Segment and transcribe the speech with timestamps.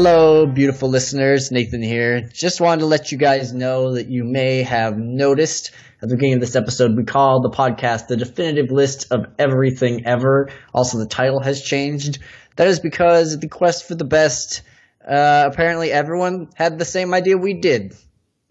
[0.00, 1.50] Hello, beautiful listeners.
[1.50, 2.20] Nathan here.
[2.20, 6.34] Just wanted to let you guys know that you may have noticed at the beginning
[6.34, 10.50] of this episode, we call the podcast the definitive list of everything ever.
[10.72, 12.20] Also, the title has changed.
[12.54, 14.62] That is because the quest for the best,
[15.04, 17.92] uh, apparently everyone had the same idea we did,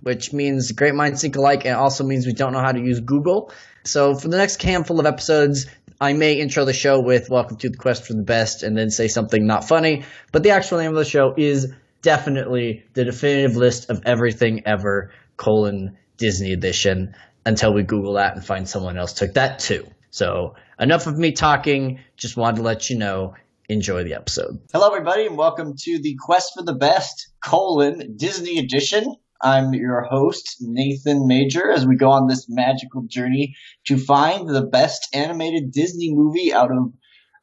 [0.02, 3.00] which means great minds think alike and also means we don't know how to use
[3.00, 3.54] Google.
[3.86, 5.66] So for the next handful of episodes,
[6.00, 8.92] I may intro the show with Welcome to the Quest for the Best and then
[8.92, 11.74] say something not funny, but the actual name of the show is
[12.04, 17.16] definitely the definitive list of everything ever, colon, Disney edition,
[17.48, 19.88] until we Google that and find someone else took that too.
[20.12, 23.34] So enough of me talking, just wanted to let you know.
[23.70, 24.62] Enjoy the episode.
[24.72, 29.16] Hello, everybody, and welcome to the Quest for the Best, colon, Disney edition.
[29.42, 33.56] I'm your host, Nathan Major, as we go on this magical journey
[33.86, 36.94] to find the best animated Disney movie out of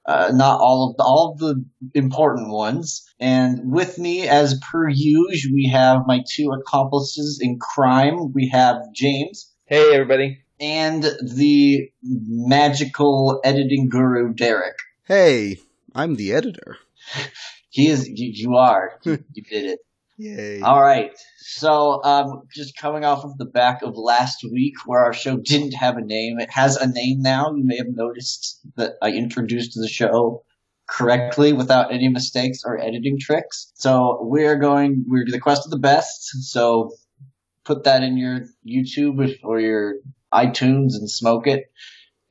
[0.07, 3.05] uh, not all of the, all of the important ones.
[3.19, 8.33] And with me, as per usual, we have my two accomplices in crime.
[8.33, 9.51] We have James.
[9.67, 10.41] Hey, everybody.
[10.61, 14.77] And the magical editing guru, Derek.
[15.05, 15.59] Hey,
[15.95, 16.77] I'm the editor.
[17.71, 18.09] he is.
[18.09, 18.99] You, you are.
[19.05, 19.79] You, you did it.
[20.17, 20.61] Yay.
[20.61, 21.13] All right.
[21.47, 25.75] So, um, just coming off of the back of last week where our show didn't
[25.75, 27.53] have a name, it has a name now.
[27.55, 30.43] You may have noticed that I introduced the show
[30.89, 33.71] correctly without any mistakes or editing tricks.
[33.75, 36.31] So we're going, we're the quest of the best.
[36.51, 36.93] So
[37.67, 39.97] put that in your YouTube or your
[40.33, 41.71] iTunes and smoke it.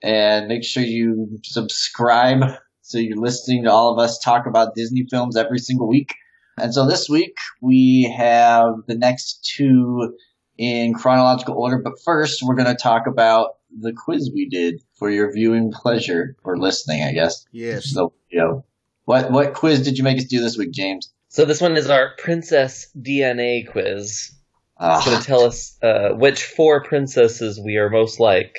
[0.01, 5.05] And make sure you subscribe so you're listening to all of us talk about Disney
[5.07, 6.15] films every single week.
[6.57, 10.15] And so this week we have the next two
[10.57, 15.09] in chronological order, but first we're going to talk about the quiz we did for
[15.09, 17.43] your viewing pleasure or listening, I guess.
[17.51, 17.91] Yes.
[17.91, 18.65] So, you know,
[19.05, 21.11] what what quiz did you make us do this week, James?
[21.29, 24.31] So this one is our princess DNA quiz.
[24.77, 28.55] Uh, It's going to tell us uh, which four princesses we are most like.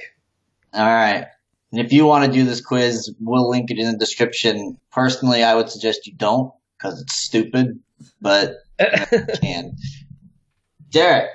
[0.72, 1.26] all right.
[1.71, 4.78] And if you want to do this quiz, we'll link it in the description.
[4.93, 6.53] Personally, I would suggest you don't
[6.84, 7.81] because it's stupid,
[8.21, 9.77] but you can.
[10.91, 11.34] Derek,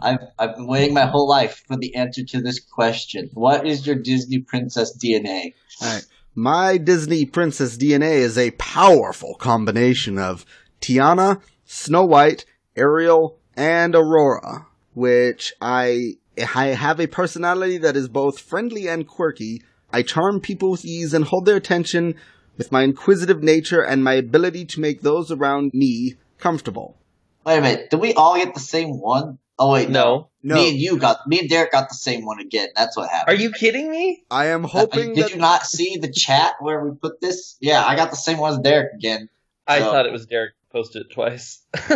[0.00, 3.30] I've I've been waiting my whole life for the answer to this question.
[3.34, 5.54] What is your Disney princess DNA?
[5.82, 6.06] All right.
[6.34, 10.44] My Disney princess DNA is a powerful combination of
[10.80, 12.44] Tiana, Snow White,
[12.76, 16.14] Ariel, and Aurora, which I
[16.56, 19.62] I have a personality that is both friendly and quirky.
[19.92, 22.16] I charm people with ease and hold their attention
[22.56, 26.96] with my inquisitive nature and my ability to make those around me comfortable.
[27.44, 29.38] Wait a minute, did we all get the same one?
[29.58, 30.28] Oh wait, no.
[30.42, 32.68] No, Me and you got me and Derek got the same one again.
[32.76, 33.36] That's what happened.
[33.36, 34.22] Are you kidding me?
[34.30, 37.56] I am Uh, hoping Did that you not see the chat where we put this?
[37.60, 39.28] Yeah, I got the same one as Derek again.
[39.66, 41.62] I So- thought it was Derek posted it twice.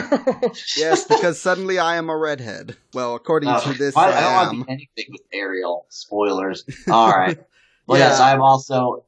[0.77, 2.77] yes, because suddenly I am a redhead.
[2.95, 4.59] Well, according Uh, to this, I, I, I don't want am.
[4.61, 5.87] to be anything with Ariel.
[5.91, 6.65] Spoilers.
[6.91, 7.39] All right.
[7.87, 8.11] Well, Yeah.
[8.11, 9.05] yes, I'm also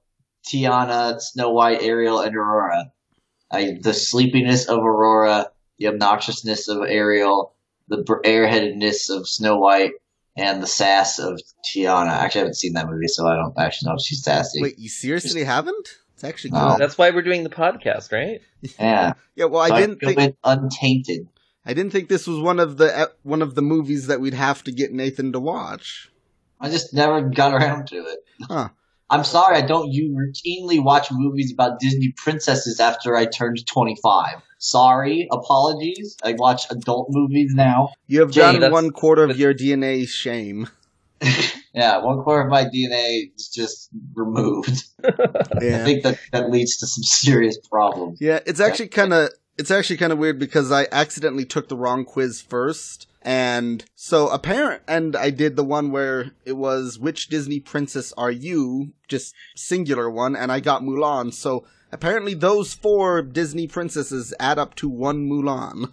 [0.47, 2.93] Tiana, Snow White, Ariel, and Aurora.
[3.51, 7.55] I, the sleepiness of Aurora, the obnoxiousness of Ariel,
[7.89, 9.93] the br- airheadedness of Snow White,
[10.37, 12.09] and the sass of Tiana.
[12.09, 14.63] Actually, I haven't seen that movie, so I don't actually know if she's sassy.
[14.63, 15.89] Wait, you seriously haven't?
[16.15, 16.59] It's actually good.
[16.59, 16.77] No.
[16.79, 18.41] That's why we're doing the podcast, right?
[18.79, 21.29] Yeah, Yeah, well, so I didn't feel think a untainted.
[21.67, 24.63] I didn't think this was one of the one of the movies that we'd have
[24.65, 26.11] to get Nathan to watch.
[26.61, 28.19] I just never got around to it.
[28.43, 28.69] Huh.
[29.13, 34.37] I'm sorry, I don't you routinely watch movies about Disney princesses after I turned 25.
[34.57, 36.17] Sorry, apologies.
[36.25, 37.91] I watch adult movies now.
[38.07, 40.69] You have Jay, done one quarter of your DNA shame.
[41.75, 44.85] Yeah, one quarter of my DNA is just removed.
[45.03, 48.19] I think that that leads to some serious problems.
[48.21, 48.41] yeah.
[48.45, 52.05] It's actually kind of it's actually kind of weird because I accidentally took the wrong
[52.05, 54.83] quiz first, and so apparent.
[54.87, 58.93] And I did the one where it was which Disney princess are you?
[59.09, 61.33] Just singular one, and I got Mulan.
[61.33, 65.93] So apparently, those four Disney princesses add up to one Mulan.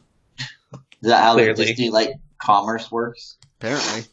[1.01, 1.65] Is that how Clearly.
[1.65, 2.12] Disney like
[2.42, 3.38] commerce works?
[3.59, 4.04] Apparently.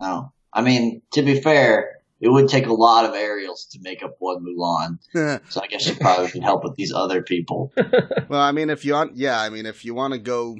[0.00, 0.32] No.
[0.52, 4.16] I mean, to be fair, it would take a lot of Ariels to make up
[4.18, 4.98] one Mulan.
[5.50, 7.72] So I guess you probably could help with these other people.
[8.28, 10.56] Well, I mean, if you want, yeah, I mean, if you want to go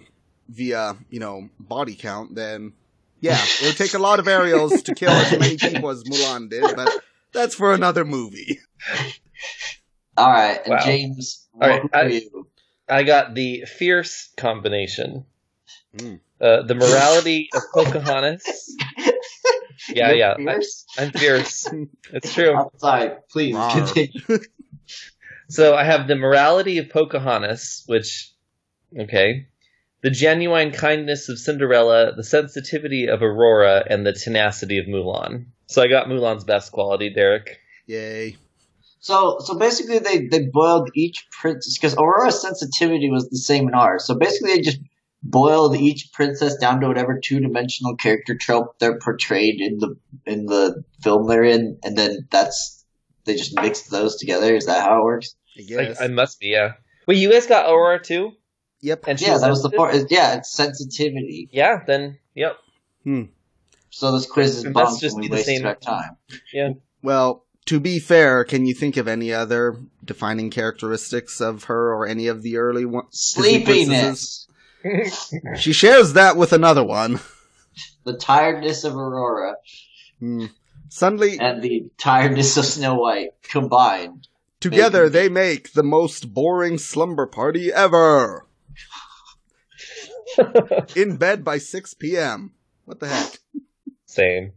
[0.48, 2.72] via, you know, body count, then
[3.20, 6.50] yeah, it would take a lot of Ariels to kill as many people as Mulan
[6.50, 6.92] did, but
[7.32, 8.60] that's for another movie.
[10.16, 10.80] All right, and Wow.
[10.84, 12.46] James, All right, are I- you?
[12.88, 15.24] I got the fierce combination.
[15.96, 16.20] Mm.
[16.40, 18.76] Uh, the morality of Pocahontas.
[19.88, 20.32] Yeah, You're yeah.
[20.32, 20.84] I, fierce?
[20.98, 21.68] I'm fierce.
[22.12, 22.56] It's true.
[22.56, 23.10] I'm sorry.
[23.30, 23.86] Please Rawr.
[23.94, 24.38] continue.
[25.48, 28.32] So I have the morality of Pocahontas, which
[28.98, 29.46] Okay.
[30.02, 35.46] The genuine kindness of Cinderella, the sensitivity of Aurora, and the tenacity of Mulan.
[35.66, 37.58] So I got Mulan's best quality, Derek.
[37.86, 38.36] Yay.
[39.00, 43.74] So, so basically, they they boiled each princess because Aurora's sensitivity was the same in
[43.74, 44.04] ours.
[44.04, 44.80] So basically, they just
[45.22, 49.96] boiled each princess down to whatever two dimensional character trope they're portrayed in the
[50.26, 52.84] in the film they're in, and then that's
[53.24, 54.54] they just mixed those together.
[54.54, 55.34] Is that how it works?
[55.56, 56.00] I I, guess.
[56.00, 56.72] I must be, yeah.
[57.06, 58.32] Wait, you guys got Aurora too?
[58.80, 59.04] Yep.
[59.06, 59.76] And Yeah, that was the sensitive?
[59.78, 60.10] part.
[60.10, 61.48] Yeah, it's sensitivity.
[61.52, 62.56] Yeah, then, yep.
[63.04, 63.22] Hmm.
[63.90, 65.74] So this quiz is It must bummed just and we be the wasted same- our
[65.76, 66.16] time.
[66.52, 66.70] Yeah.
[67.02, 72.06] Well, to be fair, can you think of any other defining characteristics of her or
[72.06, 73.08] any of the early ones?
[73.12, 74.46] Sleepiness,
[75.56, 77.20] She shares that with another one.
[78.04, 79.56] the tiredness of Aurora,
[80.20, 80.46] Hmm.
[80.88, 84.28] Suddenly, and the tiredness of Snow White combined.
[84.60, 88.45] together they make the most boring slumber party ever.
[90.96, 92.52] In bed by 6 p.m.
[92.84, 93.38] What the heck?
[94.06, 94.52] Same.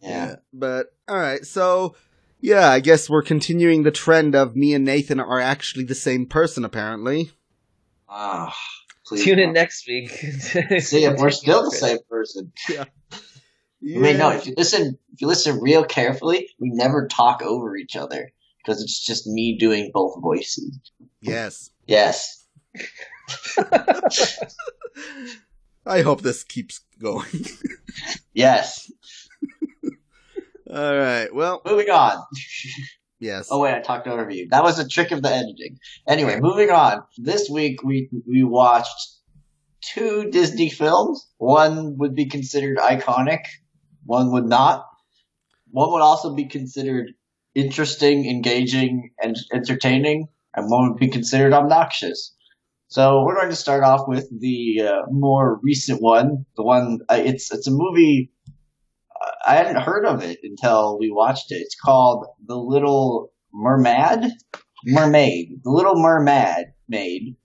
[0.00, 0.36] Yeah.
[0.52, 1.96] But, alright, so,
[2.40, 6.26] yeah, I guess we're continuing the trend of me and Nathan are actually the same
[6.26, 7.30] person, apparently.
[8.08, 8.56] Ah,
[9.06, 9.24] please.
[9.24, 10.10] Tune in next week.
[10.78, 12.52] See if we're still the same person.
[12.68, 12.84] Yeah.
[13.82, 14.30] I mean, no.
[14.30, 18.82] If you listen, if you listen real carefully, we never talk over each other because
[18.82, 20.80] it's just me doing both voices.
[21.20, 21.70] Yes.
[21.86, 22.45] Yes.
[25.86, 27.26] I hope this keeps going.
[28.34, 28.90] Yes.
[30.70, 32.24] Alright, well, Moving on.
[33.20, 33.48] yes.
[33.50, 34.48] Oh wait, I talked over you.
[34.50, 35.78] That was a trick of the editing.
[36.08, 37.02] Anyway, moving on.
[37.18, 38.96] This week we we watched
[39.80, 41.26] two Disney films.
[41.38, 43.40] One would be considered iconic.
[44.04, 44.84] One would not.
[45.70, 47.12] One would also be considered
[47.54, 52.34] interesting, engaging, and entertaining, and one would be considered obnoxious.
[52.88, 56.46] So we're going to start off with the uh, more recent one.
[56.56, 58.30] The one uh, it's it's a movie.
[58.48, 61.56] uh, I hadn't heard of it until we watched it.
[61.56, 64.30] It's called The Little Mermaid.
[64.84, 65.62] Mermaid.
[65.64, 66.66] The Little Mermaid.
[66.88, 67.36] Maid.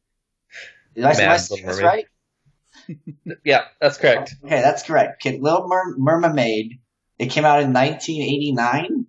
[0.95, 2.05] Did I say this right?
[3.45, 4.35] Yeah, that's correct.
[4.43, 5.25] Okay, that's correct.
[5.25, 6.79] Okay, Little Mer- Mermaid.
[7.17, 9.05] It came out in 1989,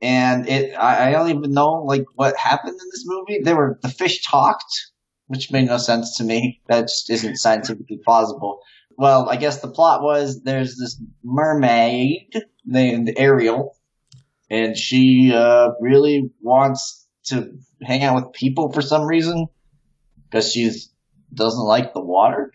[0.00, 3.40] and it I, I don't even know like what happened in this movie.
[3.42, 4.91] There were the fish talked,
[5.32, 6.60] which made no sense to me.
[6.68, 8.60] That just isn't scientifically plausible.
[8.98, 12.28] Well, I guess the plot was there's this mermaid
[12.66, 13.74] named Ariel,
[14.50, 19.46] and she uh, really wants to hang out with people for some reason
[20.28, 20.70] because she
[21.32, 22.52] doesn't like the water.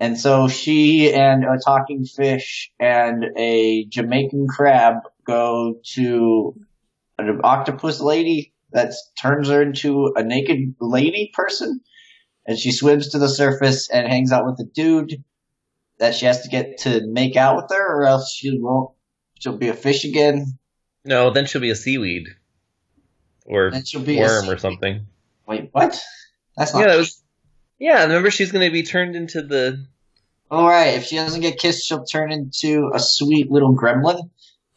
[0.00, 6.56] And so she and a talking fish and a Jamaican crab go to
[7.18, 11.80] an octopus lady that turns her into a naked lady person.
[12.46, 15.24] And she swims to the surface and hangs out with a dude
[15.98, 18.90] that she has to get to make out with her or else she won't,
[19.38, 20.58] she'll be a fish again.
[21.04, 22.28] No, then she'll be a seaweed.
[23.46, 25.06] Or And she'll be a worm or something.
[25.46, 26.02] Wait, what?
[26.56, 27.22] That's not Yeah, was.
[27.78, 29.86] Yeah, remember she's going to be turned into the.
[30.50, 30.94] All right.
[30.94, 34.30] If she doesn't get kissed, she'll turn into a sweet little gremlin,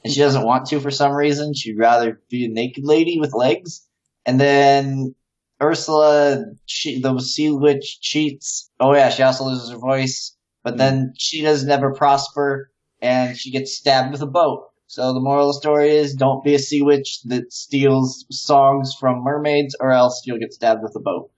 [0.03, 1.53] and she doesn't want to for some reason.
[1.53, 3.86] She'd rather be a naked lady with legs.
[4.27, 5.15] And then
[5.61, 8.69] Ursula, she, the sea witch, cheats.
[8.79, 10.35] Oh yeah, she also loses her voice.
[10.63, 10.79] But hmm.
[10.79, 12.69] then she does never prosper,
[13.01, 14.65] and she gets stabbed with a boat.
[14.87, 18.93] So the moral of the story is: don't be a sea witch that steals songs
[18.99, 21.31] from mermaids, or else you'll get stabbed with a boat.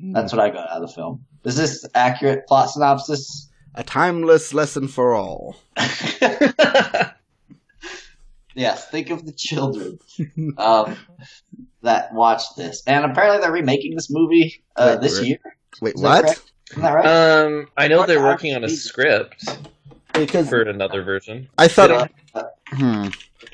[0.00, 0.12] Hmm.
[0.12, 1.24] That's what I got out of the film.
[1.44, 3.50] Is this accurate plot synopsis?
[3.74, 5.56] A timeless lesson for all.
[8.54, 9.98] yes, think of the children
[10.58, 10.96] um,
[11.82, 12.82] that watched this.
[12.86, 15.28] And apparently they're remaking this movie uh, Wait, this really?
[15.28, 15.40] year.
[15.80, 16.24] Wait, Is that what?
[16.24, 16.52] correct?
[16.76, 17.06] That right?
[17.06, 19.48] Um, I know they're working on a actually- script
[20.12, 21.48] Because for another version.
[21.58, 22.10] I thought.
[22.34, 23.08] Uh, hmm.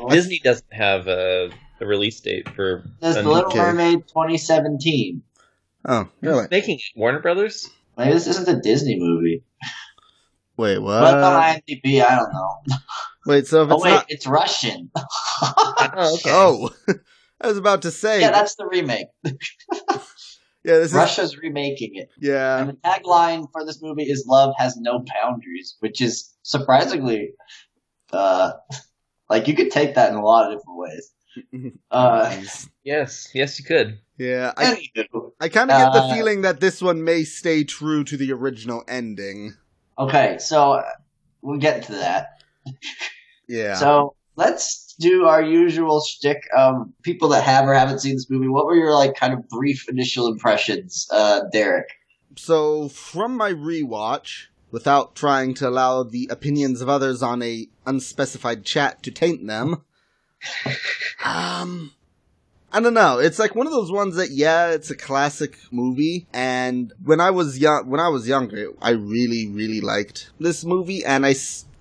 [0.09, 2.85] Disney doesn't have a, a release date for.
[3.01, 5.23] There's a The Little Mermaid 2017.
[5.87, 6.43] Oh, really?
[6.43, 6.85] Who's making it?
[6.95, 7.69] Warner Brothers?
[7.97, 9.43] Maybe this isn't a Disney movie.
[10.57, 11.03] Wait, what?
[11.03, 11.63] it's on what?
[11.67, 12.59] IMDb, I don't know.
[13.27, 14.07] Wait, so if Oh it's wait, not.
[14.09, 14.91] it's Russian.
[15.43, 16.31] Oh, okay.
[16.33, 16.71] Oh,
[17.41, 18.21] I was about to say.
[18.21, 19.07] yeah, that's the remake.
[19.25, 19.31] yeah,
[20.63, 21.37] this is.
[21.39, 22.11] Remaking it.
[22.19, 22.59] Yeah.
[22.59, 27.31] And the tagline for this movie is "Love has no boundaries," which is surprisingly,
[28.13, 28.53] uh,
[29.31, 31.11] like you could take that in a lot of different ways.
[31.91, 32.37] Uh,
[32.85, 33.99] Yes, yes, you could.
[34.19, 37.65] yeah, I, anywho, I kind of get the Uh, feeling that this one may stay
[37.65, 39.55] true to the original ending.
[39.99, 40.83] okay, so uh,
[41.43, 42.40] we'll get to that.
[43.49, 43.75] Yeah.
[43.75, 48.49] So let's do our usual shtick of people that have or haven't seen this movie.
[48.49, 51.89] What were your like kind of brief initial impressions, uh, Derek?
[52.37, 58.65] so from my rewatch, without trying to allow the opinions of others on a unspecified
[58.65, 59.83] chat to taint them,
[61.25, 61.93] um,
[62.73, 63.19] I don't know.
[63.19, 66.29] It's like one of those ones that, yeah, it's a classic movie.
[66.33, 71.05] And when I was young, when I was younger, I really, really liked this movie.
[71.05, 71.33] And I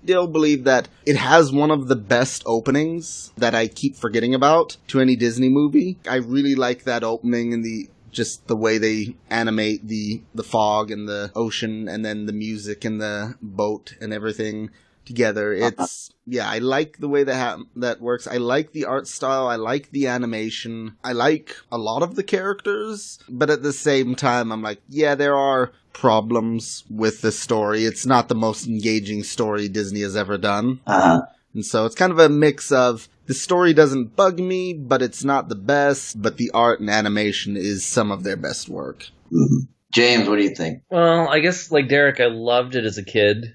[0.02, 4.76] still believe that it has one of the best openings that I keep forgetting about
[4.88, 5.98] to any Disney movie.
[6.08, 10.90] I really like that opening and the just the way they animate the the fog
[10.90, 14.70] and the ocean and then the music and the boat and everything
[15.10, 15.52] together.
[15.52, 18.26] It's yeah, I like the way that ha- that works.
[18.26, 19.48] I like the art style.
[19.48, 20.96] I like the animation.
[21.02, 25.16] I like a lot of the characters, but at the same time, I'm like, yeah,
[25.16, 27.84] there are problems with the story.
[27.84, 30.80] It's not the most engaging story Disney has ever done.
[30.86, 31.22] Uh-huh.
[31.52, 35.24] And so it's kind of a mix of the story doesn't bug me, but it's
[35.24, 39.08] not the best, but the art and animation is some of their best work.
[39.32, 39.66] Mhm.
[39.92, 40.82] James, what do you think?
[40.88, 43.54] Well, I guess like Derek, I loved it as a kid,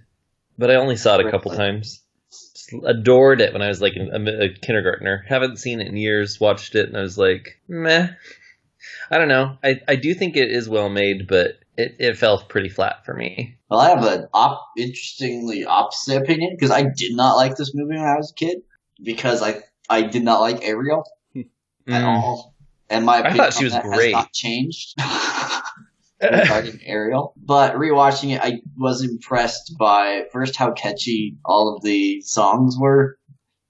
[0.58, 2.02] but I only saw it a couple times.
[2.32, 5.24] Just adored it when I was like a, a kindergartner.
[5.28, 6.40] Haven't seen it in years.
[6.40, 8.08] Watched it and I was like, meh.
[9.10, 9.58] I don't know.
[9.64, 13.14] I, I do think it is well made, but it, it fell pretty flat for
[13.14, 13.58] me.
[13.70, 17.96] Well, I have an op- interestingly opposite opinion because I did not like this movie
[17.96, 18.60] when I was a kid
[19.04, 21.04] because I I did not like Ariel
[21.36, 21.44] at
[21.88, 22.04] Mm.
[22.08, 22.56] all,
[22.90, 24.12] and my I opinion thought she was that great.
[24.14, 24.96] not changed
[26.32, 27.34] regarding Ariel.
[27.38, 33.18] But rewatching it, I was impressed by first how catchy all of the songs were,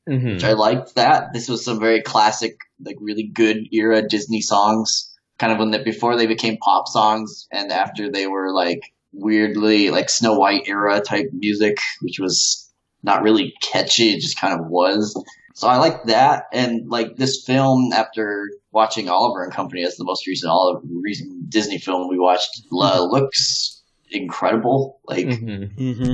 [0.08, 0.34] Mhm.
[0.36, 0.96] which I liked.
[0.96, 5.12] That this was some very classic, like really good era Disney songs.
[5.38, 8.82] Kind of when they before they became pop songs, and after they were like
[9.12, 12.72] weirdly like Snow White era type music, which was
[13.04, 14.10] not really catchy.
[14.14, 15.14] It just kind of was.
[15.58, 17.92] So I like that, and like this film.
[17.94, 22.62] After watching Oliver and Company as the most recent Oliver recent Disney film we watched,
[22.74, 23.82] uh, looks
[24.12, 25.00] incredible.
[25.08, 25.76] Like Mhm.
[25.76, 26.12] Mm-hmm.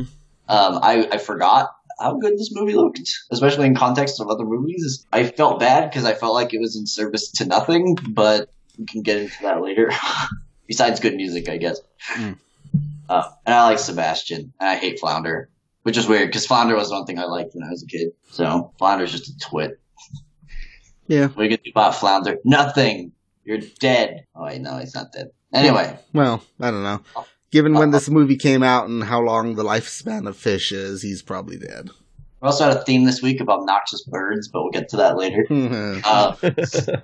[0.48, 5.05] um, I, I forgot how good this movie looked, especially in context of other movies.
[5.12, 8.86] I felt bad because I felt like it was in service to nothing, but we
[8.86, 9.91] can get into that later.
[10.67, 11.81] Besides good music, I guess.
[12.13, 12.38] Mm.
[13.10, 15.50] Uh, and I like Sebastian, and I hate Flounder,
[15.83, 18.09] which is weird because Flounder was one thing I liked when I was a kid.
[18.31, 19.79] So Flounder's just a twit.
[21.07, 21.27] Yeah.
[21.27, 22.38] What are you gonna do about Flounder?
[22.45, 23.11] Nothing.
[23.43, 24.25] You're dead.
[24.35, 25.31] Oh wait, no, he's not dead.
[25.53, 27.01] Anyway, Well, I don't know.
[27.51, 31.21] Given when this movie came out and how long the lifespan of fish is, he's
[31.21, 31.89] probably dead.
[32.41, 35.17] we also had a theme this week about noxious birds, but we'll get to that
[35.17, 35.45] later.
[36.05, 36.35] Uh,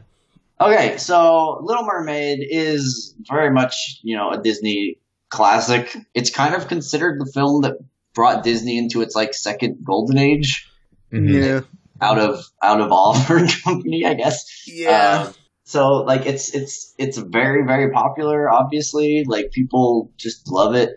[0.60, 4.98] Okay, so Little Mermaid is very much, you know, a Disney
[5.30, 5.96] classic.
[6.16, 7.74] It's kind of considered the film that
[8.18, 10.68] brought Disney into its like second golden age
[11.14, 11.30] Mhm.
[11.44, 11.62] yeah.
[12.02, 14.44] out of out of Oliver her Company, I guess.
[14.68, 15.28] Yeah.
[15.28, 15.34] Uh,
[15.64, 15.82] so
[16.12, 19.24] like it's it's it's very very popular obviously.
[19.28, 20.90] Like people just love it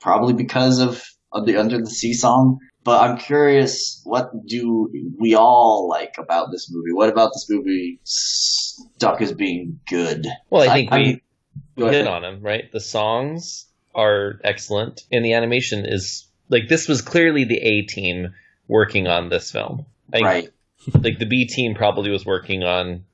[0.00, 2.58] probably because of, of the Under the Sea song.
[2.84, 6.92] But I'm curious, what do we all like about this movie?
[6.92, 10.26] What about this movie stuck as being good?
[10.50, 11.22] Well, I think I- we,
[11.76, 12.06] we Go hit ahead.
[12.06, 12.70] on them, right?
[12.70, 18.32] The songs are excellent, and the animation is like this was clearly the A team
[18.68, 19.86] working on this film.
[20.14, 20.50] I right.
[20.94, 23.04] Like the B team probably was working on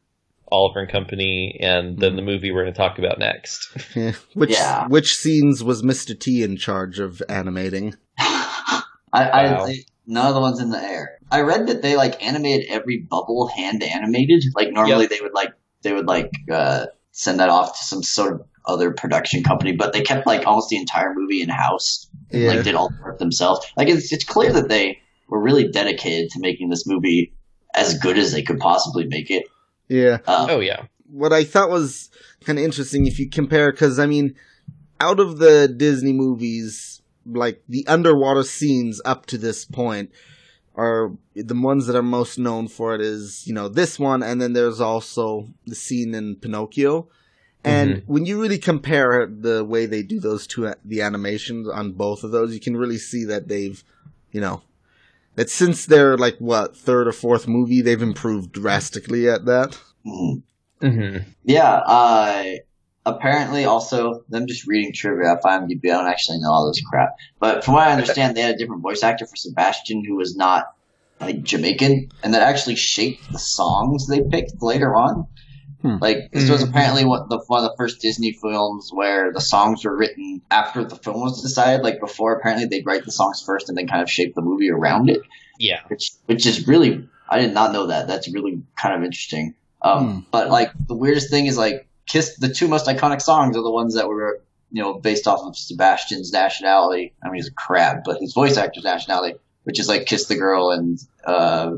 [0.53, 3.77] Oliver and Company, and then the movie we're going to talk about next.
[3.97, 4.13] Yeah.
[4.35, 4.87] Which Yeah.
[4.89, 6.19] which scenes was Mr.
[6.19, 7.95] T in charge of animating?
[8.19, 8.83] I,
[9.13, 9.67] I, Wow.
[9.67, 11.19] I none of the ones in the air.
[11.31, 14.43] I read that they like animated every bubble hand animated.
[14.55, 18.35] Like normally they would like they would like uh, send that off to some sort
[18.35, 22.10] of other production company, but they kept like almost the entire movie in house.
[22.33, 22.49] And, Yeah.
[22.49, 23.67] Like did all the work themselves.
[23.77, 27.33] Like it's it's clear that they were really dedicated to making this movie
[27.75, 29.45] as good as they could possibly make it.
[29.89, 30.19] Yeah.
[30.27, 32.11] Um, oh yeah, What I thought was
[32.45, 34.35] kind of interesting if you compare, because I mean,
[35.01, 40.11] out of the Disney movies, like the underwater scenes up to this point
[40.75, 44.41] are the ones that are most known for it is, you know, this one, and
[44.41, 47.09] then there's also the scene in Pinocchio.
[47.65, 52.25] And when you really compare the way they do those two, the animations on both
[52.25, 53.83] of those, you can really see that they've,
[54.33, 54.63] you know,
[55.35, 59.79] that since their like what third or fourth movie, they've improved drastically at that.
[60.07, 60.43] mhm.
[60.81, 62.45] hmm Yeah, uh,
[63.05, 65.85] apparently also them just reading trivia off IMDb.
[65.85, 68.59] I don't actually know all this crap, but from what I understand, they had a
[68.59, 70.67] different voice actor for Sebastian who was not
[71.21, 75.27] like Jamaican, and that actually shaped the songs they picked later on.
[75.83, 75.97] Hmm.
[76.01, 76.69] Like this was Mhm.
[76.71, 80.85] apparently what the one of the first Disney films where the songs were written after
[80.85, 81.83] the film was decided.
[81.83, 84.71] Like before, apparently they'd write the songs first and then kind of shape the movie
[84.71, 85.21] around it
[85.59, 85.81] yeah.
[85.89, 88.09] which which is really I did not know that.
[88.09, 89.55] That's really kind of interesting.
[89.83, 90.19] Um, Hmm.
[90.31, 92.37] But like the weirdest thing is like Kiss.
[92.37, 94.41] The two most iconic songs are the ones that were
[94.73, 97.13] you know, based off of Sebastian's nationality.
[97.25, 100.37] I mean, he's a crab, but his voice actor's nationality, which is like Kiss the
[100.37, 101.73] Girl and uh,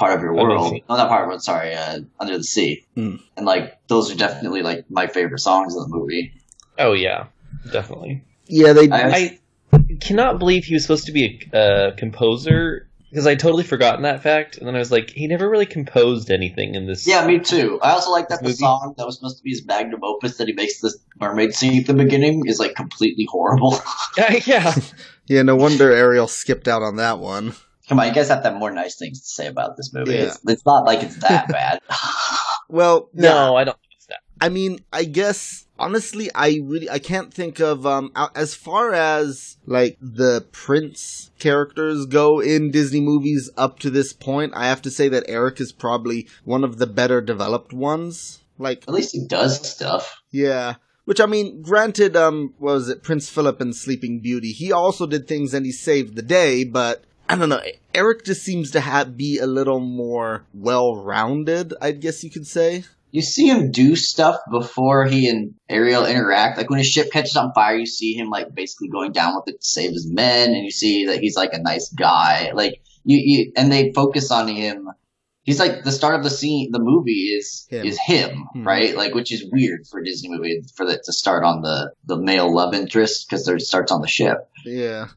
[0.00, 0.70] Part of Your World.
[0.70, 0.82] Sea.
[0.88, 1.42] No, not Part of World.
[1.42, 2.84] Sorry, uh, Under the Sea.
[2.96, 3.16] Hmm.
[3.36, 6.32] And like those are definitely like my favorite songs in the movie.
[6.78, 7.26] Oh yeah,
[7.70, 8.24] definitely.
[8.46, 8.90] Yeah, they.
[8.90, 9.38] I-
[9.72, 14.02] I cannot believe he was supposed to be a uh, composer because I totally forgotten
[14.02, 17.06] that fact, and then I was like, he never really composed anything in this.
[17.06, 17.78] Yeah, me too.
[17.82, 20.48] I also like that the song that was supposed to be his magnum opus that
[20.48, 23.78] he makes this mermaid sing at the beginning is like completely horrible.
[24.46, 24.74] yeah.
[25.26, 27.54] yeah, no wonder Ariel skipped out on that one.
[27.90, 30.12] Come on, you guys have to have more nice things to say about this movie.
[30.14, 30.22] Yeah.
[30.28, 31.80] It's, it's not like it's that bad.
[32.68, 33.76] Well, yeah, No, I don't.
[33.80, 34.20] think it's that.
[34.40, 39.56] I mean, I guess honestly, I really I can't think of um as far as
[39.66, 44.52] like the Prince characters go in Disney movies up to this point.
[44.54, 48.38] I have to say that Eric is probably one of the better developed ones.
[48.58, 50.22] Like, At least he does stuff.
[50.30, 50.74] yeah.
[51.06, 54.52] Which I mean, granted, um, what was it Prince Philip and Sleeping Beauty?
[54.52, 57.62] He also did things and he saved the day, but I don't know.
[57.94, 61.74] Eric just seems to have be a little more well-rounded.
[61.80, 62.84] I guess you could say.
[63.12, 66.58] You see him do stuff before he and Ariel interact.
[66.58, 69.48] Like when his ship catches on fire, you see him like basically going down with
[69.54, 72.52] it to save his men, and you see that he's like a nice guy.
[72.52, 74.88] Like you, you and they focus on him.
[75.42, 76.70] He's like the start of the scene.
[76.70, 77.84] The movie is Him.
[77.86, 78.66] is him, Mhm.
[78.66, 78.96] right?
[78.96, 82.16] Like which is weird for a Disney movie for that to start on the the
[82.16, 84.36] male love interest because it starts on the ship.
[84.64, 85.08] Yeah.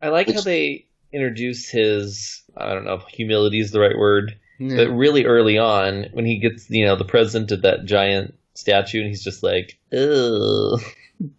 [0.00, 2.42] I like how they introduce his.
[2.56, 4.76] I don't know if humility is the right word, yeah.
[4.76, 9.00] but really early on when he gets you know the president of that giant statue,
[9.00, 10.80] and he's just like, ugh.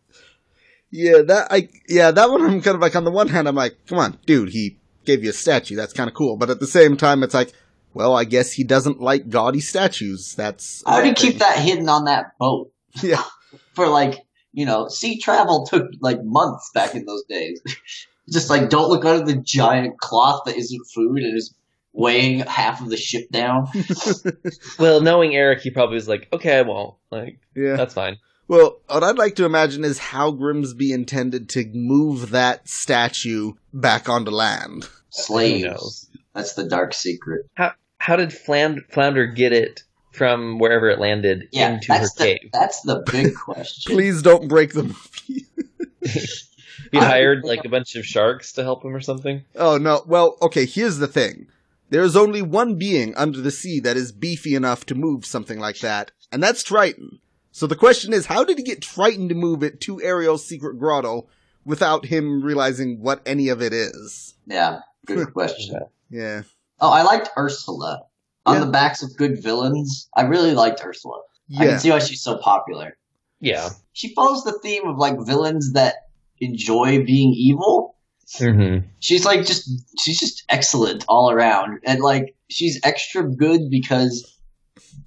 [0.92, 3.56] Yeah, that I yeah, that one I'm kind of like on the one hand I'm
[3.56, 6.62] like, come on, dude, he gave you a statue, that's kind of cool, but at
[6.62, 7.52] the same time it's like,
[7.94, 10.36] well, I guess he doesn't like gaudy statues.
[10.36, 12.72] That's How do you keep that hidden on that boat?
[13.02, 13.24] Yeah.
[13.74, 14.20] For like,
[14.54, 17.62] you know, sea travel took like months back in those days.
[18.32, 21.54] Just like, don't look under the giant cloth that isn't food and is
[21.94, 23.68] weighing half of the ship down.
[24.80, 26.96] Well, knowing Eric, he probably was like, okay, I won't.
[27.12, 27.76] Like Yeah.
[27.76, 28.18] that's fine.
[28.48, 34.08] Well, what I'd like to imagine is how Grimsby intended to move that statue back
[34.10, 34.84] onto land.
[34.84, 36.10] Who Slaves.
[36.34, 37.46] That's the dark secret.
[37.56, 42.12] How how did Fland- Flounder get it from wherever it landed Yeah, into her the
[42.18, 42.50] cave?
[42.54, 43.94] that's the big question.
[43.96, 45.46] Please don't break the movie.
[47.00, 49.44] He hired like a bunch of sharks to help him or something.
[49.56, 50.04] oh no.
[50.06, 51.48] Well, okay, here's the thing.
[51.90, 55.80] There's only one being under the sea that is beefy enough to move something like
[55.80, 57.20] that, and that's Triton.
[57.52, 60.78] So the question is, how did he get Triton to move it to Ariel's secret
[60.80, 61.28] grotto
[61.64, 64.34] without him realizing what any of it is?
[64.48, 65.80] Yeah, good question.
[66.10, 66.42] Yeah.
[66.82, 68.04] Oh, I liked Ursula.
[68.48, 68.66] On Yeah.
[68.66, 71.22] the backs of good villains, I really liked Ursula.
[71.58, 72.98] I can see why she's so popular.
[73.40, 73.70] Yeah.
[73.94, 75.96] She follows the theme of like villains that
[76.40, 77.96] enjoy being evil.
[78.40, 78.88] Mm-hmm.
[79.00, 79.70] she's like just
[80.00, 84.36] she's just excellent all around and like she's extra good because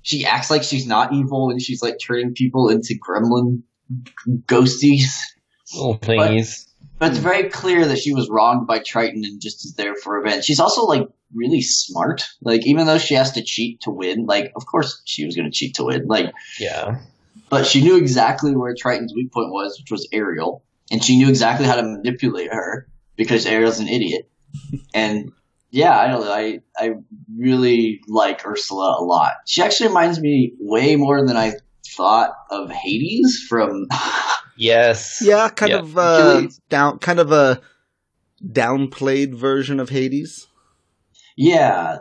[0.02, 3.62] she acts like she's not evil and she's like turning people into gremlin
[4.46, 5.18] ghosties
[5.74, 6.66] Little thingies.
[7.00, 10.20] but it's very clear that she was wronged by triton and just is there for
[10.20, 14.26] revenge she's also like really smart like even though she has to cheat to win
[14.26, 17.00] like of course she was going to cheat to win like Yeah.
[17.50, 21.28] but she knew exactly where triton's weak point was which was ariel and she knew
[21.28, 24.30] exactly how to manipulate her because ariel's an idiot
[24.94, 25.32] and
[25.70, 26.32] yeah, I don't know.
[26.32, 26.92] I I
[27.36, 29.34] really like Ursula a lot.
[29.46, 31.52] She actually reminds me way more than I
[31.86, 33.86] thought of Hades from.
[34.56, 35.20] Yes.
[35.22, 35.78] Yeah, kind Yeah.
[35.80, 36.60] of uh, Hercules.
[36.70, 37.60] down, kind of a
[38.44, 40.46] downplayed version of Hades.
[41.36, 41.98] yeah,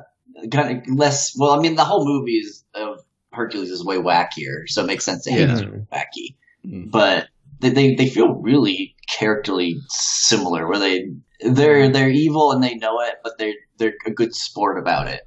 [0.52, 1.36] kind of less.
[1.38, 3.00] Well, I mean, the whole movie is of
[3.32, 6.36] Hercules is way wackier, so it makes sense that Hades is wacky.
[6.66, 6.90] Mm.
[6.92, 7.28] But
[7.60, 11.10] they, they they feel really characterly similar, where they
[11.42, 15.22] they're they're evil and they know it, but they're they're a good sport about it.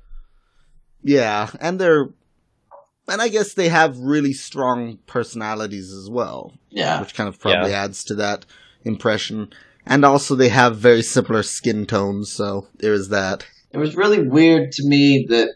[1.03, 2.11] Yeah, and they're,
[3.09, 7.73] and I guess they have really strong personalities as well, Yeah, which kind of probably
[7.73, 8.45] adds to that
[8.85, 9.51] impression.
[9.87, 13.47] And also, they have very similar skin tones, so there is that.
[13.73, 15.49] it was really weird to me that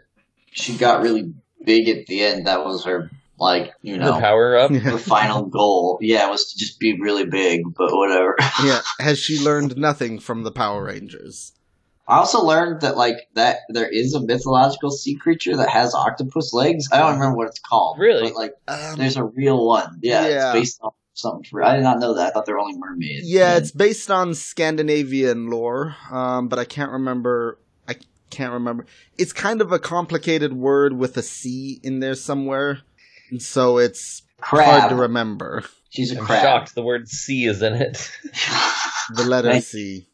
[0.51, 1.35] she got really
[1.65, 2.47] big at the end.
[2.47, 4.71] That was her like you The know power up.
[4.73, 5.99] her final goal.
[6.01, 8.37] Yeah, was to just be really big, but whatever.
[8.65, 11.53] yeah, has she learned nothing from the Power Rangers?
[12.07, 16.53] I also learned that like that there is a mythological sea creature that has octopus
[16.53, 16.89] legs.
[16.93, 17.99] I don't remember what it's called.
[17.99, 18.25] Really?
[18.25, 20.01] But like Um, there's a real one.
[20.03, 20.51] Yeah, Yeah.
[20.53, 21.45] it's based on something.
[21.51, 22.27] For, I did not know that.
[22.27, 23.27] I thought they were only mermaids.
[23.31, 27.59] yeah, it's based on Scandinavian lore, um, but I can't remember.
[27.89, 27.95] I
[28.31, 28.85] can't remember.
[29.17, 32.81] It's kind of a complicated word with a C in there somewhere, and
[33.41, 35.65] so it's hard to remember.
[35.91, 36.43] She's a I'm crab.
[36.43, 38.11] shocked the word C is in it.
[39.15, 39.69] The letter Nice.
[39.69, 40.09] C.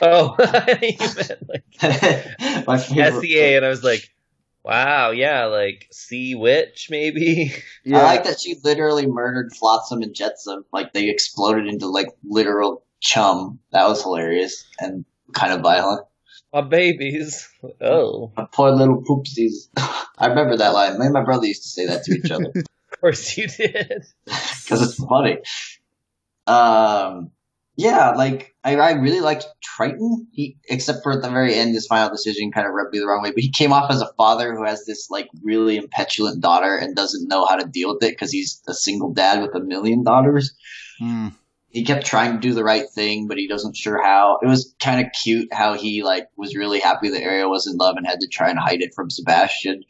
[0.00, 0.36] Oh,
[0.82, 2.76] you meant like My.
[2.78, 4.08] SEA, and I was like,
[4.64, 7.52] wow, yeah, like Sea Witch, maybe.
[7.84, 7.98] Yeah.
[7.98, 10.64] I like that she literally murdered Flotsam and Jetsam.
[10.72, 13.60] Like they exploded into like literal chum.
[13.72, 16.06] That was hilarious and kind of violent.
[16.52, 17.48] My babies.
[17.80, 19.68] Oh, My poor little poopsies.
[19.76, 20.98] I remember that line.
[20.98, 22.52] Me and my brother used to say that to each other
[22.92, 24.04] of course you did.
[24.24, 25.38] because it's funny.
[26.46, 27.30] Um,
[27.76, 30.26] yeah, like I, I really liked Triton.
[30.32, 33.06] He, except for at the very end, his final decision kind of rubbed me the
[33.06, 33.30] wrong way.
[33.30, 36.96] But he came off as a father who has this like really impetulant daughter and
[36.96, 40.02] doesn't know how to deal with it because he's a single dad with a million
[40.02, 40.54] daughters.
[40.98, 41.28] Hmm.
[41.70, 44.38] He kept trying to do the right thing, but he doesn't sure how.
[44.42, 47.76] It was kind of cute how he like was really happy that Ariel was in
[47.76, 49.84] love and had to try and hide it from Sebastian.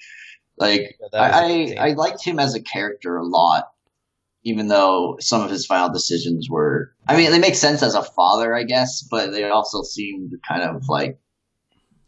[0.59, 1.89] Like Yeah, I, I.
[1.91, 3.71] I liked him as a character a lot,
[4.43, 6.95] even though some of his final decisions were.
[7.07, 10.63] I mean, they make sense as a father, I guess, but they also seemed kind
[10.63, 11.21] of like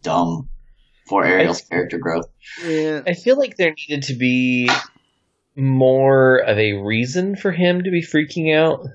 [0.02, 0.48] dumb
[1.06, 2.26] for Ariel's character growth.
[2.64, 3.02] Yeah.
[3.06, 4.68] I feel like there needed to be
[5.56, 8.86] more of a reason for him to be freaking out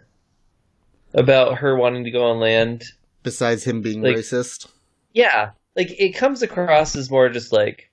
[1.15, 2.83] about her wanting to go on land.
[3.23, 4.67] Besides him being Like- racist.
[5.13, 7.89] Yeah, like it comes across as more just like,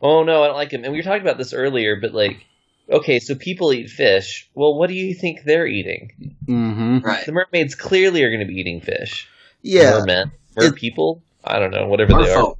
[0.00, 0.84] oh no, I don't like him.
[0.84, 2.46] And we were talking about this earlier, but like,
[2.90, 4.48] okay, so people eat fish.
[4.54, 6.36] Well, what do you think they're eating?
[6.46, 6.98] Mm-hmm.
[7.00, 7.26] Right.
[7.26, 9.28] The mermaids clearly are going to be eating fish.
[9.62, 9.98] Yeah.
[9.98, 11.22] mermen, mer It- people.
[11.44, 12.54] I don't know, whatever they are.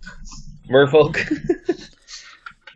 [0.68, 1.16] Merfolk.
[1.16, 1.86] Merfolk.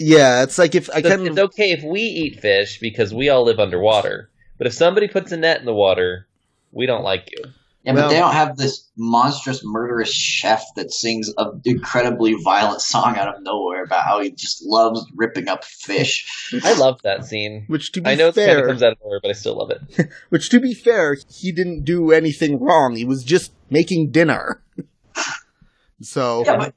[0.00, 3.28] Yeah, it's like if I So can it's okay if we eat fish because we
[3.28, 4.28] all live underwater.
[4.58, 6.26] But if somebody puts a net in the water,
[6.74, 7.44] we don't like you.
[7.84, 12.80] Yeah, Well- but they don't have this monstrous, murderous chef that sings an incredibly violent
[12.80, 16.26] song out of nowhere about how he just loves ripping up fish.
[16.62, 17.64] I love that scene.
[17.66, 19.56] which to be I know it kind of comes out of nowhere, but I still
[19.58, 20.08] love it.
[20.30, 22.96] which to be fair, he didn't do anything wrong.
[22.96, 24.62] He was just making dinner.
[26.00, 26.74] so Yeah, but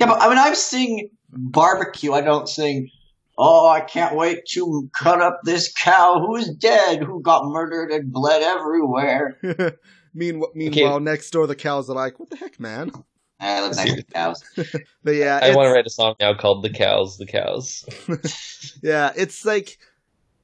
[0.00, 2.90] yeah, but when I sing barbecue, I don't sing.
[3.38, 7.90] Oh, I can't wait to cut up this cow who is dead, who got murdered
[7.90, 9.38] and bled everywhere.
[10.14, 12.92] meanwhile, meanwhile next door the cows are like, "What the heck, man?"
[13.38, 14.42] I live next to cows.
[15.04, 17.84] But yeah, I want to write a song now called "The Cows, the Cows."
[18.82, 19.78] Yeah, it's like,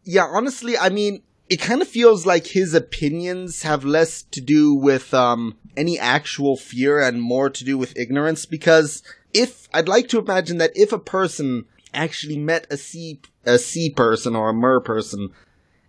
[0.04, 4.74] yeah, honestly, I mean, it kind of feels like his opinions have less to do
[4.74, 8.46] with um, any actual fear and more to do with ignorance.
[8.46, 9.02] Because
[9.34, 13.90] if I'd like to imagine that if a person actually met a sea a sea
[13.90, 15.30] person or a mer person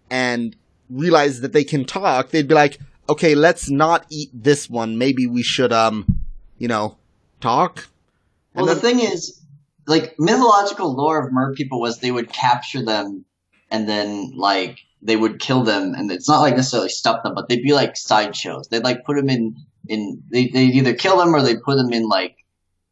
[0.10, 0.56] and
[0.90, 4.98] realized that they can talk, they'd be like, okay, let's not eat this one.
[4.98, 6.22] Maybe we should, um,
[6.58, 6.98] you know,
[7.42, 7.88] talk.
[8.54, 9.42] Well, And the thing is,
[9.86, 13.26] like mythological lore of mer people was they would capture them
[13.70, 17.50] and then like they would kill them, and it's not like necessarily stuff them, but
[17.50, 18.70] they'd be like sideshows.
[18.70, 21.64] They'd like put them in in they they would either kill them or they would
[21.64, 22.38] put them in like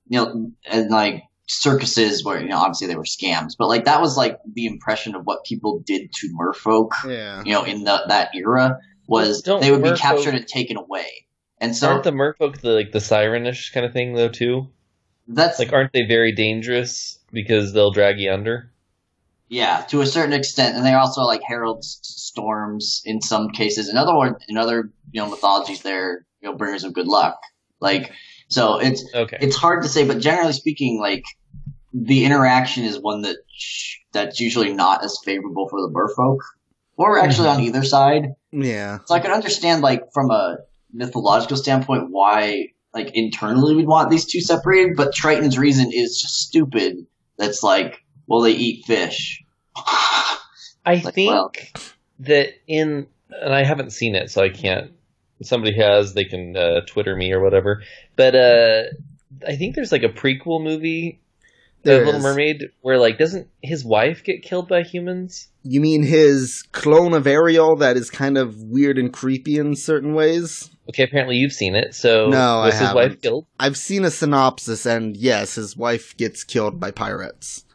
[0.09, 4.01] you know and like circuses where you know obviously they were scams, but like that
[4.01, 7.43] was like the impression of what people did to merfolk Yeah.
[7.45, 11.27] you know in the, that era was Don't they would be captured and taken away,
[11.59, 14.67] and so aren't the merfolk the like the sirenish kind of thing though too?
[15.27, 18.71] that's Like, aren't they very dangerous because they'll drag you under?
[19.49, 23.89] Yeah, to a certain extent, and they're also like heralds to storms in some cases.
[23.89, 27.37] In other words, in other you know mythologies, they're you know bringers of good luck.
[27.81, 28.13] Like
[28.47, 29.37] so, it's Okay.
[29.41, 31.23] it's hard to say, but generally speaking, like
[31.93, 36.37] the interaction is one that sh- that's usually not as favorable for the merfolk,
[36.97, 38.33] or actually on either side.
[38.51, 38.99] Yeah.
[39.05, 40.57] So I can understand, like from a
[40.93, 46.35] mythological standpoint, why like internally we'd want these two separated, but Triton's reason is just
[46.41, 47.05] stupid.
[47.37, 49.43] That's like, well, they eat fish.
[50.85, 51.51] I Like, think well-
[52.19, 54.91] that in, and I haven't seen it, so I can't.
[55.39, 57.81] If somebody has, they can uh, Twitter me or whatever.
[58.15, 58.83] But uh,
[59.47, 61.20] I think there's like a prequel movie,
[61.83, 62.23] The There Little is.
[62.23, 65.47] Mermaid, where like doesn't his wife get killed by humans?
[65.63, 70.13] You mean his clone of Ariel that is kind of weird and creepy in certain
[70.13, 70.69] ways?
[70.89, 71.93] Okay, apparently you've seen it.
[71.95, 73.21] So No, I was his wife haven't.
[73.21, 73.45] killed?
[73.59, 77.65] I've seen a synopsis, and yes, his wife gets killed by pirates.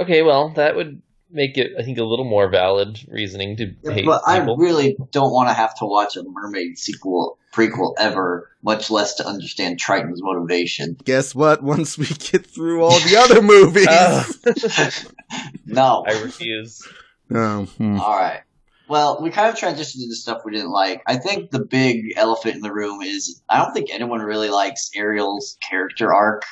[0.00, 3.92] Okay, well that would make it, I think, a little more valid reasoning to Yeah,
[3.92, 8.50] hate but I really don't want to have to watch a mermaid sequel prequel ever,
[8.62, 10.96] much less to understand Triton's motivation.
[11.04, 11.62] Guess what?
[11.62, 13.86] Once we get through all the other movies.
[13.88, 14.30] Oh,
[15.66, 16.04] No.
[16.06, 16.86] I refuse.
[17.32, 17.98] Oh, hmm.
[17.98, 18.42] All right.
[18.88, 21.02] Well, we kind of transitioned into stuff we didn't like.
[21.08, 24.90] I think the big elephant in the room is I don't think anyone really likes
[24.94, 26.42] Ariel's character arc.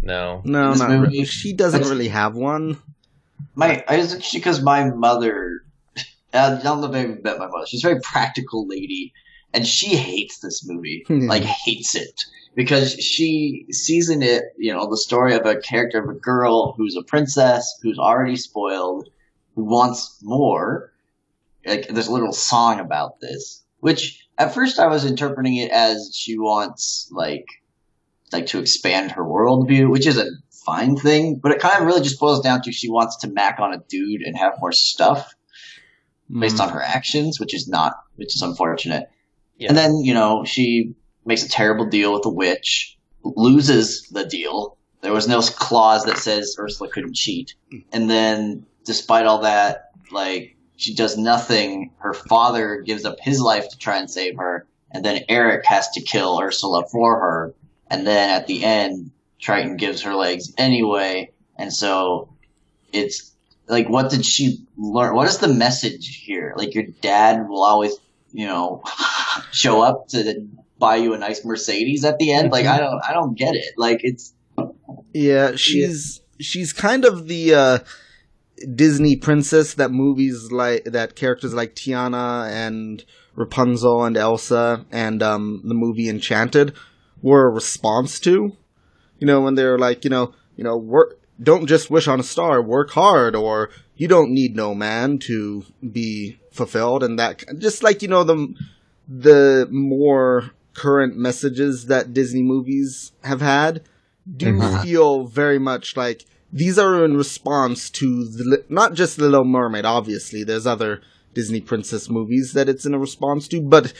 [0.00, 0.40] No.
[0.44, 1.24] No, not movie- really.
[1.26, 2.78] She doesn't really have one.
[3.54, 5.62] My, I just because my mother
[6.32, 7.66] Uh, I don't know if I even met my mother.
[7.66, 9.12] She's a very practical lady,
[9.54, 11.04] and she hates this movie.
[11.06, 11.26] Hmm.
[11.28, 12.20] like hates it
[12.54, 16.72] because she sees in it, you know, the story of a character of a girl
[16.76, 19.08] who's a princess who's already spoiled,
[19.54, 20.92] who wants more.
[21.64, 26.12] Like there's a little song about this, which at first I was interpreting it as
[26.14, 27.46] she wants like
[28.32, 30.26] like to expand her worldview, which is a
[30.64, 33.58] fine thing, but it kind of really just boils down to she wants to mac
[33.60, 35.34] on a dude and have more stuff
[36.30, 36.60] based Mm.
[36.62, 39.08] on her actions, which is not, which is unfortunate.
[39.56, 39.68] Yeah.
[39.68, 44.76] And then, you know, she makes a terrible deal with the witch, loses the deal.
[45.00, 47.54] There was no clause that says Ursula couldn't cheat.
[47.70, 47.78] Hmm.
[47.92, 51.92] And then, despite all that, like, she does nothing.
[51.98, 54.66] Her father gives up his life to try and save her.
[54.90, 57.54] And then Eric has to kill Ursula for her.
[57.88, 59.10] And then at the end,
[59.40, 61.32] Triton gives her legs anyway.
[61.56, 62.34] And so
[62.92, 63.32] it's
[63.68, 65.14] like, what did she learn?
[65.14, 66.52] What is the message here?
[66.56, 67.96] Like, your dad will always,
[68.32, 68.82] you know,
[69.52, 72.50] show up to buy you a nice Mercedes at the end.
[72.50, 73.74] Like, I don't, I don't get it.
[73.76, 74.34] Like, it's
[75.12, 77.78] Yeah, she's she's kind of the uh,
[78.74, 85.62] Disney princess that movies like that characters like Tiana and Rapunzel and Elsa and um,
[85.64, 86.74] the movie Enchanted
[87.22, 88.56] were a response to.
[89.18, 92.24] You know, when they're like, you know, you know, work, don't just wish on a
[92.24, 97.82] star, work hard, or you don't need no man to be fulfilled, and that just
[97.82, 98.54] like you know the
[99.08, 103.82] the more current messages that Disney movies have had
[104.36, 104.82] do Mhm.
[104.82, 109.84] feel very much like these are in response to the, not just the Little Mermaid.
[109.84, 111.00] Obviously, there's other
[111.34, 113.92] Disney princess movies that it's in a response to, but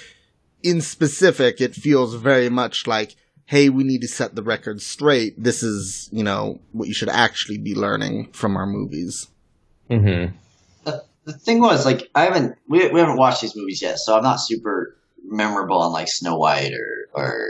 [0.63, 5.43] in specific, it feels very much like, hey, we need to set the record straight.
[5.43, 9.29] This is, you know, what you should actually be learning from our movies.
[9.93, 10.35] Mm-hmm.
[10.85, 14.17] the, the thing was like I haven't we, we haven't watched these movies yet, so
[14.17, 17.49] I'm not super memorable on like Snow White or or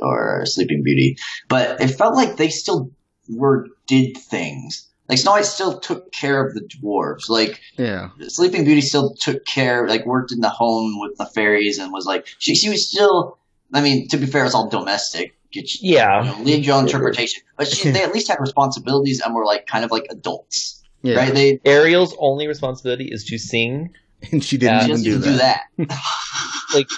[0.00, 2.90] or Sleeping Beauty, but it felt like they still
[3.28, 4.88] were did things.
[5.08, 7.28] Like Snow White still took care of the dwarves.
[7.28, 8.08] Like Yeah.
[8.28, 12.06] Sleeping Beauty still took care, like worked in the home with the fairies, and was
[12.06, 13.38] like she she was still.
[13.74, 15.34] I mean, to be fair, it's all domestic.
[15.50, 16.22] Get you, Yeah.
[16.24, 19.44] you know, leave your own interpretation, but she, they at least had responsibilities and were
[19.46, 21.16] like kind of like adults, Yeah.
[21.16, 21.34] right?
[21.34, 23.90] They Ariel's only responsibility is to sing.
[24.30, 25.64] And she didn't Yeah, she even do that.
[25.76, 25.98] do that.
[26.74, 26.88] Like,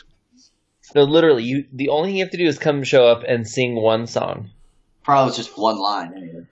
[0.95, 1.65] no, literally, you.
[1.73, 4.51] The only thing you have to do is come show up and sing one song.
[5.03, 6.13] Probably was just one line.
[6.17, 6.47] Anyway.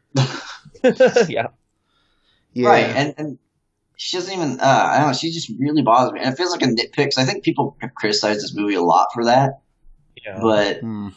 [1.28, 1.48] yeah.
[2.54, 2.68] Yeah.
[2.68, 3.38] Right, and and
[3.96, 4.60] she doesn't even.
[4.60, 5.12] Uh, I don't know.
[5.12, 7.14] She just really bothers me, and it feels like a nitpick.
[7.14, 9.60] 'cause I think people have criticized this movie a lot for that,
[10.24, 10.38] Yeah.
[10.42, 11.08] but Hmm.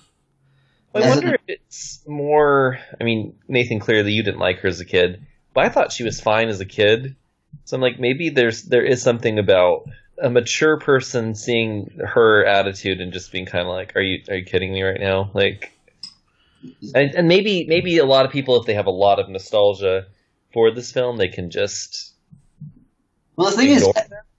[0.94, 2.78] I As wonder if it's more.
[3.00, 6.04] I mean, Nathan, clearly you didn't like her as a kid, but I thought she
[6.04, 7.16] was fine as a kid.
[7.64, 9.88] So I'm like, maybe there's there is something about
[10.22, 14.36] a mature person seeing her attitude and just being kind of like, "Are you are
[14.36, 15.72] you kidding me right now?" Like,
[16.94, 20.06] and, and maybe maybe a lot of people, if they have a lot of nostalgia
[20.54, 22.14] for this film, they can just
[23.36, 23.90] well, the thing is.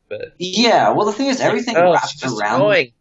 [0.08, 0.90] But yeah.
[0.90, 2.60] Well, the thing is, everything oh, wrapped around.
[2.60, 2.92] annoying.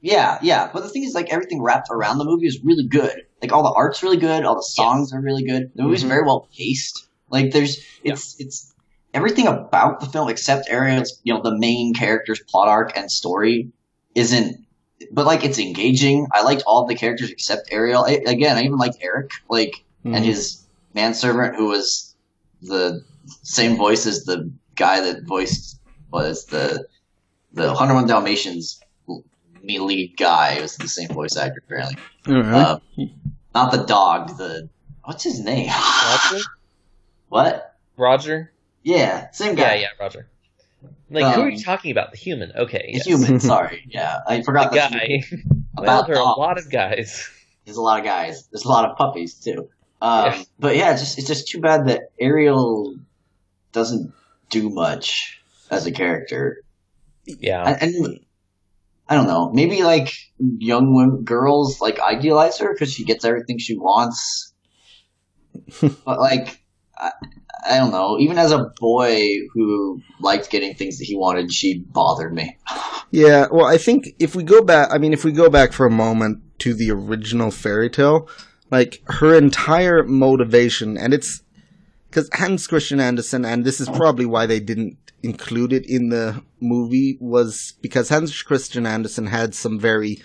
[0.00, 0.68] Yeah, yeah.
[0.72, 3.26] But the thing is, like everything wrapped around the movie is really good.
[3.40, 5.70] Like all the art's really good, all the songs are really good.
[5.76, 6.08] The movie's Mhm.
[6.08, 7.06] very well paced.
[7.32, 8.72] Like there's, it's, it's
[9.14, 13.70] everything about the film except Ariel's, you know, the main character's plot arc and story
[14.14, 14.58] isn't.
[15.10, 16.28] But like it's engaging.
[16.32, 18.04] I liked all the characters except Ariel.
[18.04, 20.24] I, again, I even liked Eric, like, and Mhm.
[20.24, 20.64] his
[20.94, 22.14] manservant who was
[22.60, 23.02] the
[23.42, 25.80] same voice as the guy that voiced
[26.12, 26.86] was the
[27.54, 28.80] the 101 Dalmatians
[29.64, 30.52] lead guy.
[30.54, 31.96] It was the same voice actor apparently.
[32.28, 32.32] Oh?
[32.32, 32.78] Uh,
[33.54, 34.36] not the dog.
[34.38, 34.68] The
[35.04, 35.68] what's his name?
[35.68, 36.44] Roger,
[37.32, 37.76] what?
[37.96, 38.52] Roger.
[38.82, 39.74] Yeah, same guy.
[39.76, 40.28] yeah, yeah, Roger.
[41.10, 42.10] Like, who are Um, you talking about?
[42.10, 42.52] The human.
[42.56, 43.06] Okay, The yes.
[43.06, 43.40] human.
[43.54, 43.84] Sorry.
[43.88, 45.22] Yeah, I forgot The guy.
[45.76, 47.28] well, about there are a lot of guys.
[47.64, 48.48] There's a lot of guys.
[48.50, 49.68] There's a lot of puppies too.
[50.00, 50.42] Um, Yeah.
[50.58, 52.96] But yeah, it's just it's just too bad that Ariel
[53.72, 54.12] doesn't
[54.50, 55.40] do much
[55.70, 56.62] as a character.
[57.24, 57.62] Yeah.
[57.80, 58.20] And, and
[59.08, 63.58] I don't know, maybe like young women, girls like idealize her because she gets everything
[63.58, 64.52] she wants.
[66.04, 66.61] but like,
[67.02, 67.10] I,
[67.68, 68.18] I don't know.
[68.18, 72.56] Even as a boy who liked getting things that he wanted, she bothered me.
[73.14, 75.84] Yeah, well, I think if we go back, I mean, if we go back for
[75.84, 78.26] a moment to the original fairy tale,
[78.70, 81.42] like her entire motivation, and it's
[82.08, 86.42] because Hans Christian Andersen, and this is probably why they didn't include it in the
[86.58, 90.22] movie, was because Hans Christian Andersen had some very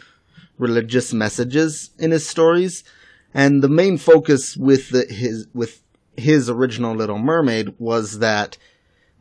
[0.57, 2.85] religious messages in his stories,
[3.33, 5.83] and the main focus with the, his with
[6.17, 8.57] his original Little Mermaid was that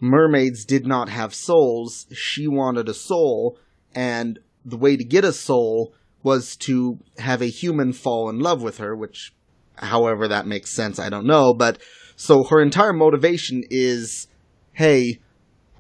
[0.01, 2.07] mermaids did not have souls.
[2.13, 3.59] She wanted a soul,
[3.95, 8.63] and the way to get a soul was to have a human fall in love
[8.63, 9.33] with her, which,
[9.77, 11.55] however that makes sense, I don't know.
[11.55, 11.79] But
[12.17, 14.27] so her entire motivation is,
[14.73, 15.21] hey,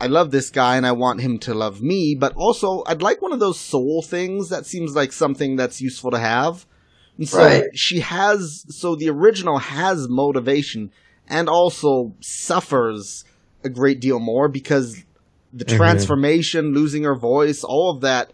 [0.00, 3.22] I love this guy and I want him to love me, but also I'd like
[3.22, 6.66] one of those soul things that seems like something that's useful to have.
[7.16, 7.64] And so Right.
[7.72, 10.92] she has, so the original has motivation
[11.28, 13.24] and also suffers
[13.64, 15.02] a great deal more because
[15.52, 15.76] the Mhm.
[15.76, 18.32] transformation, losing her voice, all of that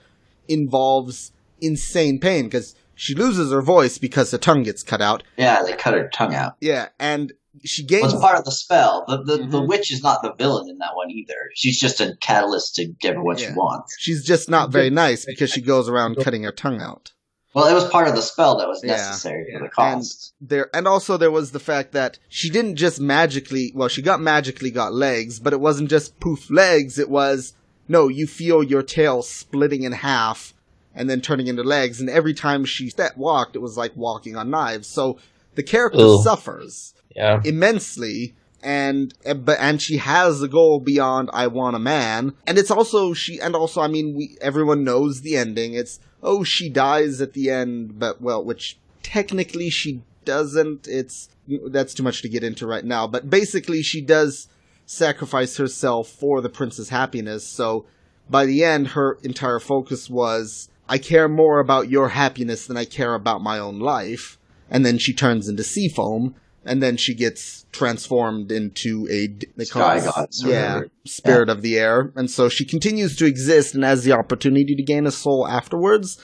[0.48, 5.22] involves insane pain because she loses her voice because her tongue gets cut out.
[5.37, 6.55] Yeah, they cut her tongue out.
[6.61, 7.33] Yeah, and
[7.64, 8.12] she Well, gains.
[8.14, 9.05] it's part of the spell.
[9.09, 9.68] The the, the Mhm.
[9.68, 11.35] witch is not the villain in that one either.
[11.55, 13.48] She's just a catalyst to give her what Yeah.
[13.48, 13.94] she wants.
[13.98, 17.12] She's just not very nice because she goes around cutting her tongue out.
[17.54, 18.92] Well, it was part of the spell that was Yeah.
[18.92, 20.32] necessary for the And cost.
[20.40, 23.72] there, and also there was the fact that she didn't just magically.
[23.74, 26.98] Well, she got magically got legs, but it wasn't just poof legs.
[26.98, 27.52] It was
[27.88, 30.54] no, you feel your tail splitting in half
[30.94, 32.00] and then turning into legs.
[32.00, 34.86] And every time she step walked, it was like walking on knives.
[34.86, 35.18] So
[35.56, 36.22] the character Ugh.
[36.22, 37.40] suffers Yeah.
[37.44, 42.56] immensely and eh, but and she has a goal beyond I want a man and
[42.58, 46.68] it's also she and also I mean we everyone knows the ending it's oh she
[46.68, 50.87] dies at the end but well which technically she doesn't.
[50.88, 51.28] It's
[51.66, 53.06] that's too much to get into right now.
[53.06, 54.48] But basically she does
[54.87, 57.46] sacrifice herself for the prince's happiness.
[57.46, 57.87] So
[58.30, 62.85] by the end her entire focus was I care more about your happiness than I
[62.85, 64.38] care about my own life.
[64.70, 69.64] And then she turns into sea foam and then she gets transformed into a they
[69.66, 73.27] call Sky it- goddess or yeah, spirit of the air, and so she continues to
[73.27, 76.18] exist and has the opportunity to gain a soul afterwards.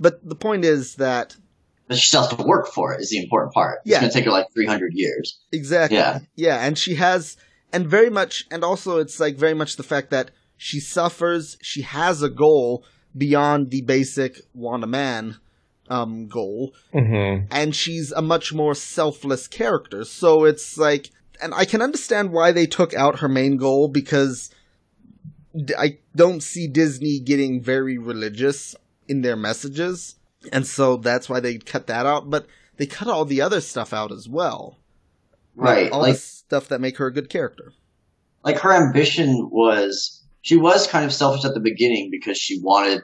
[0.00, 1.36] But the point is that
[1.88, 3.00] But she still has to work for it.
[3.00, 3.80] Is the important part.
[3.84, 4.00] It's Yeah.
[4.00, 5.38] going to take her like three hundred years.
[5.52, 6.20] exactly, Yeah.
[6.36, 7.36] yeah, and she has,
[7.72, 11.56] and very much, and also it's like very much the fact that she suffers.
[11.62, 12.84] She has a goal
[13.16, 15.36] beyond the basic want a man
[15.88, 20.04] um, goal, hmm and she's a much more selfless character.
[20.04, 21.10] So it's like,
[21.42, 24.50] and I can understand why they took out her main goal because
[25.78, 28.76] I don't see Disney getting very religious
[29.08, 30.16] in their messages,
[30.52, 32.30] and so that's why they cut that out.
[32.30, 32.46] But
[32.76, 34.78] they cut all the other stuff out as well,
[35.56, 35.90] Right.
[35.90, 37.72] All Like the stuff that make her a good character.
[38.44, 43.02] like her ambition was she was kind of selfish at the beginning because she wanted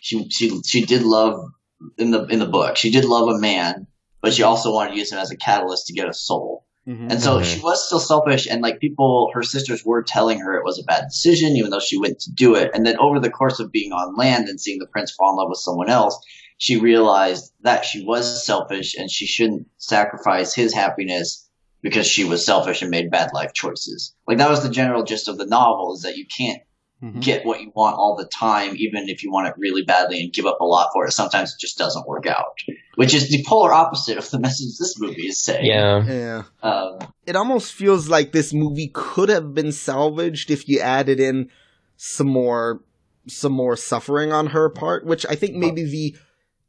[0.00, 1.50] she she she did love
[1.96, 3.86] in the in the book she did love a man
[4.20, 7.10] but she also wanted to use him as a catalyst to get a soul Mm-hmm.
[7.10, 7.44] and so Mhm.
[7.44, 10.84] she was still selfish and like people her sisters were telling her it was a
[10.84, 13.70] bad decision even though she went to do it and then over the course of
[13.70, 16.18] being on land and seeing the prince fall in love with someone else
[16.56, 21.46] she realized that she was selfish and she shouldn't sacrifice his happiness
[21.82, 24.14] because she was selfish and made bad life choices.
[24.26, 26.60] Like that was the general gist of the novel is that you can't
[27.02, 27.20] Mhm.
[27.22, 30.32] get what you want all the time, even if you want it really badly and
[30.32, 31.12] give up a lot for it.
[31.12, 32.58] Sometimes it just doesn't work out,
[32.96, 35.64] which is the polar opposite of the message this movie is saying.
[35.64, 36.04] Yeah.
[36.04, 36.42] Yeah.
[36.62, 41.50] Um, it almost feels like this movie could have been salvaged if you added in
[41.96, 42.80] some more
[43.28, 46.16] some more suffering on her part which i think maybe the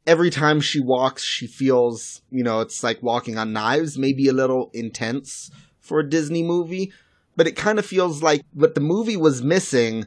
[0.06, 4.32] every time she walks she feels you know it's like walking on knives maybe a
[4.32, 6.92] little intense for a disney movie
[7.34, 10.04] but it kind of feels like what the movie was missing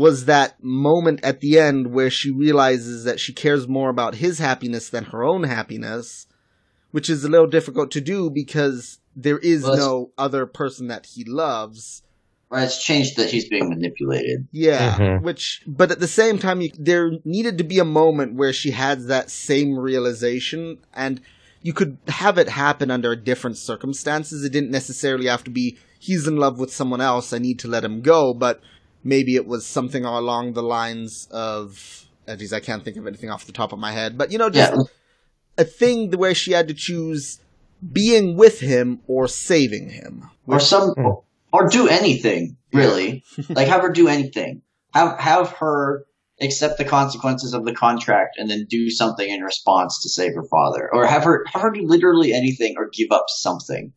[0.00, 4.38] was that moment at the end where she realizes that she cares more about his
[4.38, 6.26] happiness than her own happiness
[6.92, 11.06] which is a little difficult to do because there is Well, no other person that
[11.06, 12.02] he loves.
[12.50, 14.48] right, it's changed that he's being manipulated.
[14.50, 15.22] Yeah, Mhm.
[15.22, 18.72] which, but at the same time, you, there needed to be a moment where she
[18.72, 21.20] had that same realization, and
[21.62, 24.42] you could have it happen under different circumstances.
[24.44, 27.32] It didn't necessarily have to be he's in love with someone else.
[27.32, 28.60] I need to let him go, but
[29.04, 32.06] maybe it was something along the lines of.
[32.38, 34.50] Geez, I can't think of anything off the top of my head, but you know,
[34.50, 34.82] just Yeah,
[35.58, 37.40] a thing where she had to choose
[37.92, 40.30] being with him or saving him.
[40.46, 40.94] or some,
[41.52, 43.24] or do anything really.
[43.48, 44.62] like have her do anything.
[44.94, 46.04] Have have her
[46.40, 50.44] accept the consequences of the contract and then do something in response to save her
[50.44, 53.92] father, or have her have her do literally anything or give up something.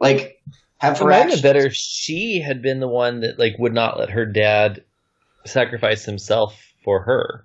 [0.00, 0.36] Like
[0.78, 3.38] have It her might have been actions- better if she had been the one that
[3.38, 4.82] like would not let her dad
[5.44, 7.44] sacrifice himself for her.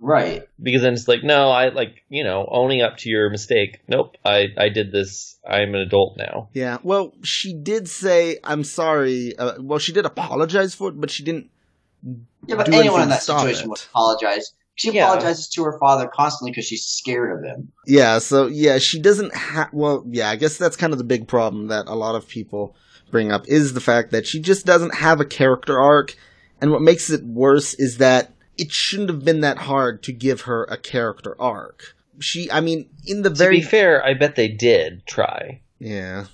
[0.00, 0.48] right.
[0.62, 3.80] Because then it's like, no, I like, you know, owning up to your mistake.
[3.88, 5.38] Nope, I, I did this.
[5.48, 6.48] I'm an adult now.
[6.52, 6.78] Yeah.
[6.82, 11.24] Well, she did say, "I'm sorry." Uh, well, she did apologize for it, but she
[11.24, 11.50] didn't.
[12.46, 13.68] Yeah, but anyone in that situation it.
[13.70, 14.52] would apologize.
[14.78, 15.04] She Yeah.
[15.08, 17.72] apologizes to her father constantly because she's scared of him.
[17.86, 19.68] Yeah, so yeah, she doesn't have.
[19.72, 22.74] Well, yeah, I guess that's kind of the big problem that a lot of people
[23.10, 26.14] bring up is the fact that she just doesn't have a character arc.
[26.60, 30.42] And what makes it worse is that it shouldn't have been that hard to give
[30.42, 31.94] her a character arc.
[32.20, 35.60] She, I mean, in the To very be fair, I bet they did try.
[35.78, 36.26] yeah,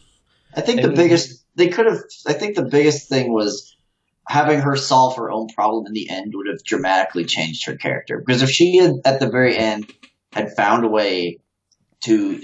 [0.56, 1.98] I think the And- biggest they could have.
[2.26, 3.73] I think the biggest thing was
[4.26, 8.22] having her solve her own problem in the end would have dramatically changed her character.
[8.24, 9.92] Because if she had at the very end
[10.32, 11.38] had found a way
[12.04, 12.40] to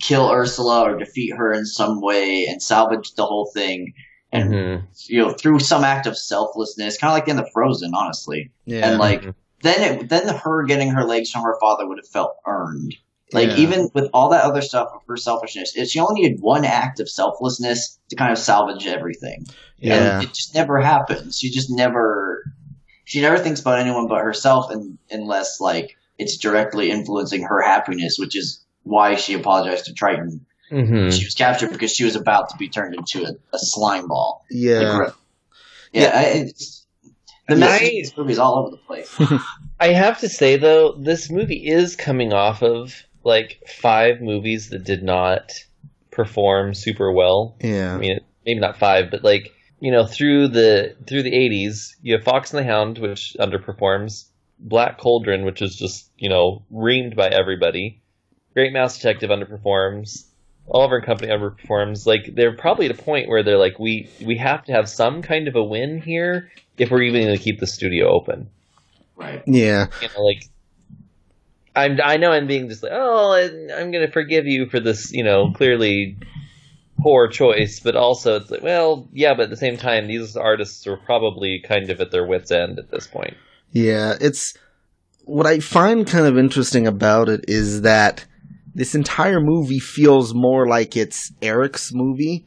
[0.00, 3.94] kill Ursula or defeat her in some way and salvage the whole thing,
[4.30, 4.82] and Mhm.
[5.08, 8.88] you know through some act of selflessness, kind of like in the Frozen, honestly, yeah,
[8.88, 9.34] and like Mhm.
[9.62, 12.94] then it, then her getting her legs from her father would have felt earned.
[13.32, 13.56] Like Yeah.
[13.56, 16.98] even with all that other stuff of her selfishness, it, she only needed one act
[17.00, 19.46] of selflessness to kind of salvage everything.
[19.78, 21.38] yeah, And it just never happens.
[21.38, 22.42] She just never
[23.04, 28.16] she never thinks about anyone but herself and unless like it's directly influencing her happiness,
[28.18, 30.44] which is why she apologized to Triton.
[30.72, 31.12] Mhm.
[31.12, 34.44] She was captured because she was about to be turned into a, a slime ball.
[34.50, 34.98] yeah.
[34.98, 35.14] Like,
[35.92, 36.86] yeah, I, it's,
[37.48, 37.60] the Yeah.
[37.60, 39.16] message in this movie is all over the place.
[39.80, 42.94] I have to say though, this movie is coming off of
[43.24, 45.52] like five movies that did not
[46.10, 47.56] perform super well.
[47.60, 47.94] yeah.
[47.94, 52.14] I mean, maybe not five, but like you know, through the through the '80s, you
[52.14, 54.24] have Fox and the Hound, which underperforms.
[54.60, 58.00] Black Cauldron, which is just you know reamed by everybody.
[58.54, 60.24] Great Mouse Detective underperforms.
[60.70, 62.06] Oliver and Company underperforms.
[62.06, 65.22] Like they're probably at a point where they're like, we we have to have some
[65.22, 68.50] kind of a win here if we're even going to keep the studio open.
[69.16, 69.42] Right.
[69.46, 70.44] Yeah, You know, like
[71.78, 75.12] I'm I know I'm being just like, oh, I'm going to forgive you for this,
[75.12, 76.16] you know, clearly
[77.00, 80.86] poor choice, but also it's like, well, yeah, but at the same time, these artists
[80.86, 83.36] are probably kind of at their wits' end at this point.
[83.72, 84.54] Yeah, it's
[85.24, 88.24] what I find kind of interesting about it is that
[88.74, 92.46] this entire movie feels more like it's Eric's movie,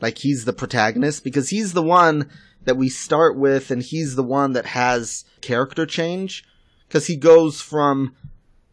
[0.00, 2.30] like he's the protagonist because he's the one
[2.64, 6.44] that we start with and he's the one that has character change
[6.86, 8.14] because he goes from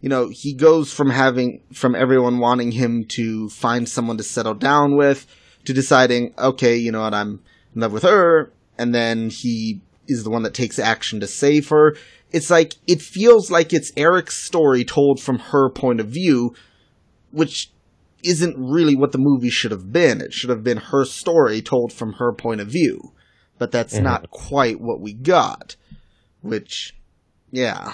[0.02, 4.54] you know, he goes from having from everyone wanting him to find someone to settle
[4.54, 5.26] down with
[5.66, 7.41] to deciding, okay, you know what, I'm
[7.76, 11.70] in love with her, and then he is the one that takes action to save
[11.70, 11.95] her.
[12.32, 16.54] It's like it feels like it's Eric's story told from her point of view,
[17.32, 17.72] which
[18.24, 20.22] isn't really what the movie should have been.
[20.22, 23.14] It should have been her story told from her point of view.
[23.60, 24.04] But that's Mhm.
[24.04, 25.76] not quite what we got.
[26.41, 26.95] Which
[27.52, 27.93] yeah.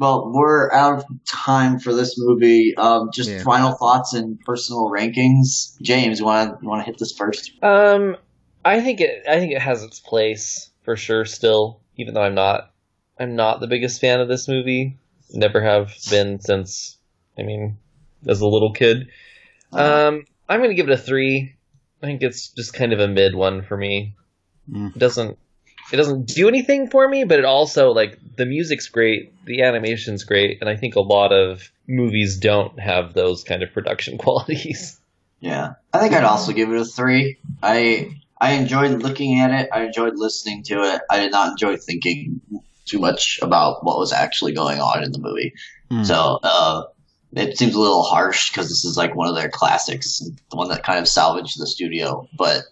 [0.00, 2.74] Well, we're out of time for this movie.
[2.74, 3.42] Um, just Yeah.
[3.42, 5.78] final thoughts and personal rankings.
[5.82, 7.52] James, you want to you want to hit this first?
[7.62, 8.16] Um,
[8.64, 9.24] I think it.
[9.28, 11.26] I think it has its place for sure.
[11.26, 12.72] Still, even though I'm not,
[13.18, 14.96] I'm not the biggest fan of this movie.
[15.34, 16.96] Never have been since.
[17.38, 17.76] I mean,
[18.26, 19.08] as a little kid.
[19.70, 21.56] Uh, Um, I'm gonna give it a three.
[22.02, 24.14] I think it's just kind of a mid one for me.
[24.70, 24.96] Mm.
[24.96, 25.36] It doesn't.
[25.92, 30.24] It doesn't do anything for me, but it also like the music's great, the animation's
[30.24, 34.98] great, and I think a lot of movies don't have those kind of production qualities.
[35.40, 37.38] yeah, I think I'd also give it a three.
[37.62, 39.68] I I enjoyed looking at it.
[39.72, 41.02] I enjoyed listening to it.
[41.10, 42.40] I did not enjoy thinking
[42.86, 45.54] too much about what was actually going on in the movie.
[45.90, 46.04] Hmm.
[46.04, 46.84] So uh,
[47.32, 50.68] it seems a little harsh because this is like one of their classics, the one
[50.68, 52.28] that kind of salvaged the studio.
[52.36, 52.62] But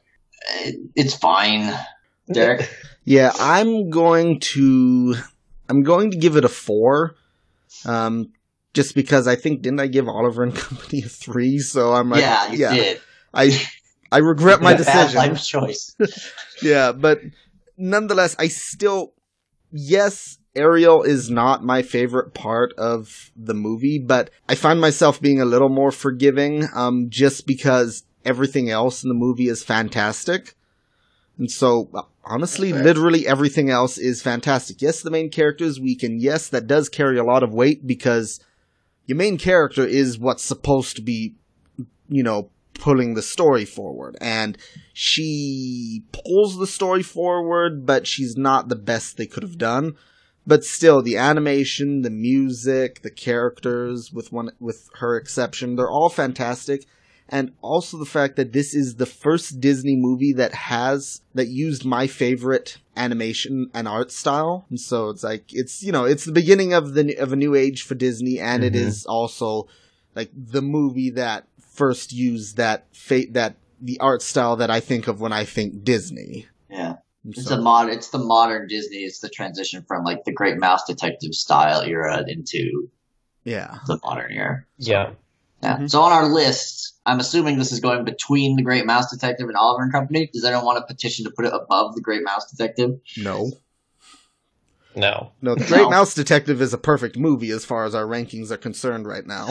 [0.60, 1.72] it, it's fine.
[2.32, 2.68] Derek,
[3.08, 5.14] Yeah, I'm going to
[5.68, 7.16] I'm going to give it a four.
[7.84, 8.32] Um
[8.74, 11.58] just because I think didn't I give Oliver and Company a three?
[11.58, 13.00] So I'm like yeah, you did.
[13.32, 13.58] I
[14.10, 15.16] I regret my Bad decision.
[15.16, 15.96] life choice.
[16.62, 17.20] yeah, but
[17.76, 19.12] nonetheless, I still,
[19.70, 25.40] yes, Ariel is not my favorite part of the movie, but I find myself being
[25.40, 30.54] a little more forgiving, um, just because everything else in the movie is fantastic.
[31.38, 32.82] And so, honestly, Fair.
[32.82, 34.80] literally everything else is fantastic.
[34.82, 37.86] Yes, the main character is weak, and yes, that does carry a lot of weight
[37.86, 38.40] because
[39.06, 41.34] your main character is what's supposed to be,
[42.08, 44.16] you know, pulling the story forward.
[44.20, 44.56] And
[44.92, 49.96] she pulls the story forward, but she's not the best they could have done.
[50.46, 56.08] But still, the animation, the music, the characters, with one with her exception, they're all
[56.08, 56.86] fantastic.
[57.30, 61.84] And also the fact that this is the first Disney movie that has that used
[61.84, 64.66] my favorite animation and art style.
[64.70, 67.54] And so it's like it's you know it's the beginning of the of a new
[67.54, 68.76] age for Disney, and it Mhm.
[68.76, 69.68] is also
[70.14, 75.06] like the movie that first used that fate that the art style that I think
[75.06, 76.46] of when I think Disney.
[76.70, 76.96] Yeah.
[77.24, 77.90] It's So- a mod.
[77.90, 78.98] It's the modern Disney.
[78.98, 82.88] It's the transition from like the Great Mouse Detective style era into
[83.44, 83.78] yeah.
[83.86, 84.64] the modern era.
[84.78, 85.10] Yeah.
[85.62, 85.78] Yeah.
[85.78, 85.90] Mhm.
[85.90, 89.56] So on our list, I'm assuming this is going between the Great Mouse Detective and
[89.56, 90.30] Oliver and Company.
[90.32, 93.00] Does anyone want a petition to put it above the Great Mouse Detective?
[93.16, 93.50] No.
[94.94, 95.32] No.
[95.42, 95.90] No, The Great No.
[95.90, 99.50] Mouse Detective is a perfect movie as far as our rankings are concerned right now.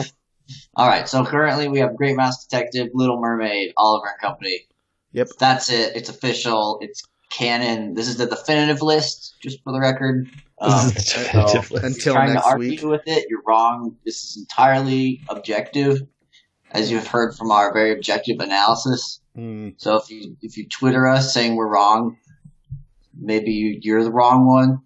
[0.76, 1.08] All right.
[1.08, 4.66] So currently we have Great Mouse Detective, Little Mermaid, Oliver and Company.
[5.12, 5.28] Yep.
[5.38, 5.96] That's it.
[5.96, 6.78] It's official.
[6.80, 7.94] It's canon.
[7.94, 10.28] This is the definitive list, just for the record.
[10.60, 12.82] Um, This is so- Until trying to next argue week.
[12.82, 13.96] with it, you're wrong.
[14.04, 16.02] This is entirely objective,
[16.72, 19.20] as you've heard from our very objective analysis.
[19.34, 19.70] Hmm.
[19.76, 22.16] So if you if you Twitter us saying we're wrong,
[23.16, 24.80] maybe you, you're the wrong one.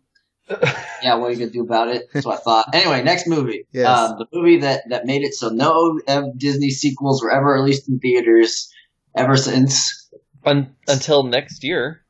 [1.02, 2.06] Yeah, what are you gonna do about it?
[2.14, 2.66] That's what I thought.
[2.74, 3.66] Anyway, next movie.
[3.72, 3.88] Yes.
[3.88, 7.88] Um, the movie that that made it so no uh, Disney sequels were ever released
[7.88, 8.72] in theaters
[9.16, 10.08] ever since.
[10.44, 12.04] Un- until next year.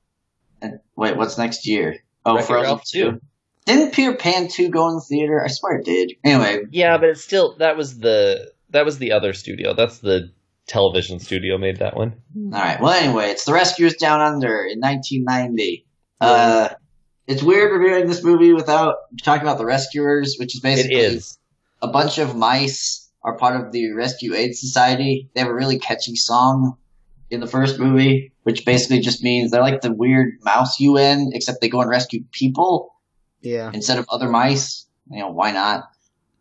[0.60, 2.04] And wait, what's next year?
[2.26, 3.10] Oh, Wreck-It Frozen Ralph two.
[3.12, 3.20] 2.
[3.66, 5.42] Didn't Peter Pan two go in the theater?
[5.44, 6.14] I swear it did.
[6.24, 9.74] Anyway, Yeah, but it's still that was the that was the other studio.
[9.74, 10.32] That's the
[10.66, 12.14] television studio made that one.
[12.36, 12.80] All right.
[12.80, 15.86] Well, anyway, it's The Rescuers Down Under in 1990.
[16.20, 16.70] Uh,
[17.26, 21.38] it's weird reviewing this movie without talking about the Rescuers, which is basically is.
[21.80, 25.30] a bunch of mice are part of the Rescue Aid Society.
[25.34, 26.76] They have a really catchy song
[27.30, 31.60] in the first movie, which basically just means they're like the weird mouse UN, except
[31.60, 32.91] they go and rescue people
[33.42, 33.70] Yeah.
[33.74, 34.86] instead of other mice.
[35.10, 35.84] You know, why not?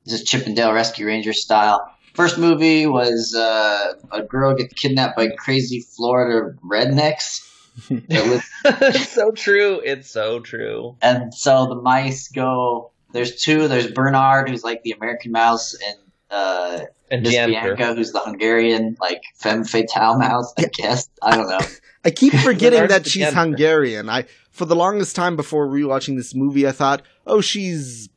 [0.06, 1.88] This is Chip 'n Dale Rescue Ranger style.
[2.14, 7.48] First movie was uh, a girl gets kidnapped by crazy Florida rednecks.
[7.90, 8.50] that live-
[8.82, 9.82] it's so true.
[9.84, 10.96] It's so true.
[11.02, 12.92] and so the mice go.
[13.14, 13.68] There's two.
[13.68, 15.98] There's Bernard, who's like the American mouse, and
[16.30, 16.80] uh,
[17.10, 17.76] And Miss Janitor.
[17.76, 20.54] Bianca, who's the Hungarian like femme fatale mouse.
[20.58, 21.60] I guess I don't know.
[22.04, 23.34] I keep forgetting that she's.
[23.34, 24.10] Hungarian.
[24.10, 28.10] I for the longest time before rewatching this movie, I thought, oh, she's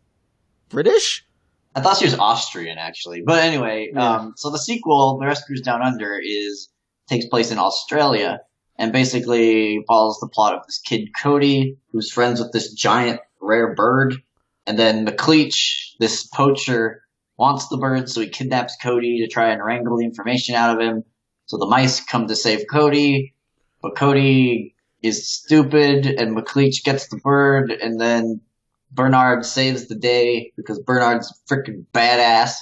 [0.69, 1.25] British.
[1.77, 3.91] I thought she was Austrian actually, but anyway.
[3.93, 4.11] Yeah.
[4.11, 6.69] Um, so the sequel, The Rescuers Down Under, is
[7.09, 8.41] takes place in Australia
[8.79, 13.75] and basically follows the plot of this kid Cody, who's friends with this giant rare
[13.75, 14.17] bird,
[14.67, 17.03] and then McLeach, this poacher,
[17.37, 20.81] wants the bird, so he kidnaps Cody to try and wrangle the information out of
[20.81, 21.05] him.
[21.47, 23.34] So the mice come to save Cody,
[23.85, 28.41] but Cody is stupid, and McLeach gets the bird, and then
[28.91, 32.55] Bernard saves the day because Bernard's freaking badass,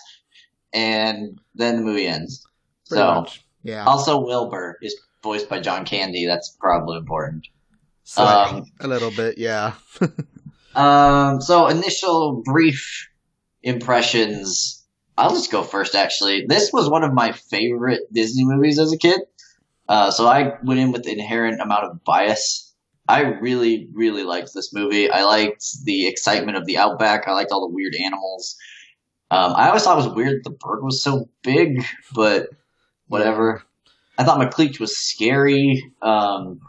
[0.72, 2.44] and then the movie ends.
[2.88, 3.44] Pretty so, much.
[3.62, 3.84] Yeah.
[3.84, 6.26] also Wilbur is voiced by John Candy.
[6.26, 7.46] That's probably important.
[8.02, 9.74] So, um, a little bit, yeah.
[10.74, 13.10] Um, so initial brief
[13.62, 14.82] impressions.
[15.18, 15.94] I'll just go first.
[15.94, 19.20] Actually, this was one of my favorite Disney movies as a kid.
[19.88, 22.74] Uh, so I went in with inherent amount of bias.
[23.08, 25.10] I really, really liked this movie.
[25.10, 27.26] I liked the excitement of the outback.
[27.26, 28.56] I liked all the weird animals.
[29.30, 32.48] Um, I always thought it was weird that the bird was so big, but
[33.08, 33.62] whatever.
[34.18, 35.92] I thought McLeach was scary.
[36.00, 36.60] Um,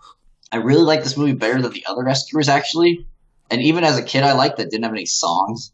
[0.51, 3.07] I really liked this movie better than the other rescuers, actually.
[3.51, 5.72] And even as a kid, I liked that didn't have any songs.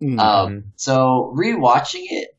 [0.00, 0.18] Mm.
[0.18, 2.36] Um, so rewatching it,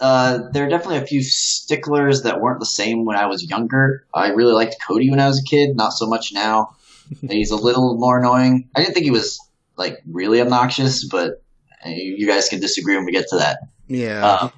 [0.00, 4.04] uh, there are definitely a few sticklers that weren't the same when I was younger.
[4.14, 6.76] I really liked Cody when I was a kid, not so much now.
[7.28, 8.68] He's a little more annoying.
[8.76, 9.40] I didn't think he was
[9.76, 11.42] like really obnoxious, but
[11.84, 13.60] uh, you guys can disagree when we get to that.
[13.86, 14.26] yeah.
[14.26, 14.52] Um,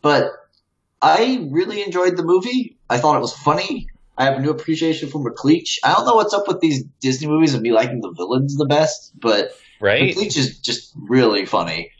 [0.00, 0.32] but
[1.00, 2.76] I really enjoyed the movie.
[2.88, 3.88] I thought it was funny.
[4.16, 5.78] I have a new appreciation for McLeach.
[5.82, 8.66] I don't know what's up with these Disney movies and me liking the villains the
[8.66, 10.14] best, but Right?
[10.14, 11.90] McLeach is just really funny.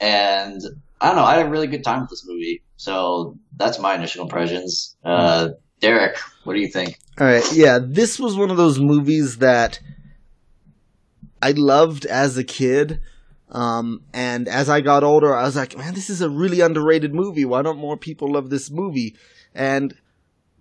[0.00, 0.60] And
[1.02, 2.62] I don't know, I had a really good time with this movie.
[2.76, 4.96] So that's my initial impressions.
[5.04, 5.50] Uh,
[5.80, 6.98] Derek, what do you think?
[7.18, 9.80] All right, yeah, this was one of those movies that
[11.42, 13.00] I loved as a kid.
[13.50, 17.12] Um, and as I got older, I was like, man, this is a really underrated
[17.14, 17.44] movie.
[17.44, 19.16] Why don't more people love this movie?
[19.54, 19.94] And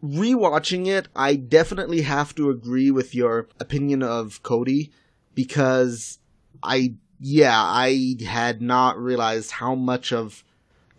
[0.04, 4.92] rewatching it, I definitely have to agree with your opinion of Cody
[5.36, 6.18] because
[6.64, 10.44] I, yeah, I had not realized how much of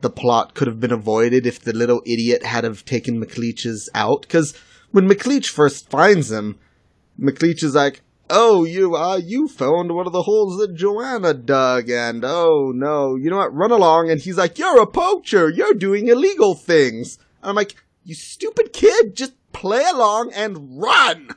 [0.01, 4.23] the plot could have been avoided if the little idiot had have taken McLeach's out.
[4.23, 4.57] Because
[4.93, 6.59] when McLeach first finds him,
[7.21, 11.91] McLeach is like, "Oh, you uh, you found one of the holes that Joanna dug,
[11.91, 13.55] and oh no, you know what?
[13.55, 15.51] Run along." And he's like, "You're a poacher.
[15.51, 21.31] You're doing illegal things." And I'm like, "You stupid kid, just play along and run."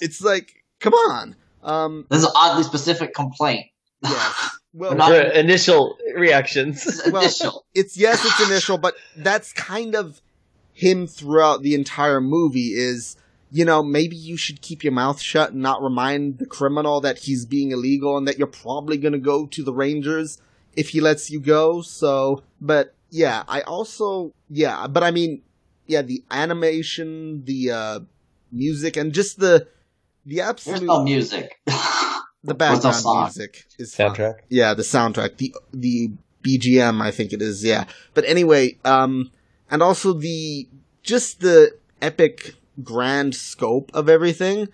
[0.00, 1.36] It's like, come on.
[1.66, 3.66] Um, This is an oddly specific complaint.
[4.02, 4.32] yeah.
[4.74, 7.00] Well, not- initial reactions.
[7.10, 7.64] Well, initial.
[7.74, 10.20] it's yes, it's initial, but that's kind of
[10.74, 12.74] him throughout the entire movie.
[12.74, 13.16] Is
[13.50, 17.20] you know, maybe you should keep your mouth shut and not remind the criminal that
[17.20, 20.38] he's being illegal and that you're probably going to go to the Rangers
[20.74, 21.80] if he lets you go.
[21.80, 25.40] So, but yeah, I also, yeah, but I mean,
[25.86, 28.00] yeah, the animation, the uh,
[28.52, 29.68] music, and just the,
[30.26, 31.60] the There's no music.
[31.66, 33.22] the What's the background song?
[33.24, 34.10] music is fine.
[34.10, 34.34] Soundtrack.
[34.48, 36.10] Yeah, the soundtrack, the the
[36.42, 37.64] BGM, I think it is.
[37.64, 39.30] Yeah, but anyway, um,
[39.70, 40.68] and also the
[41.02, 44.68] just the epic grand scope of everything,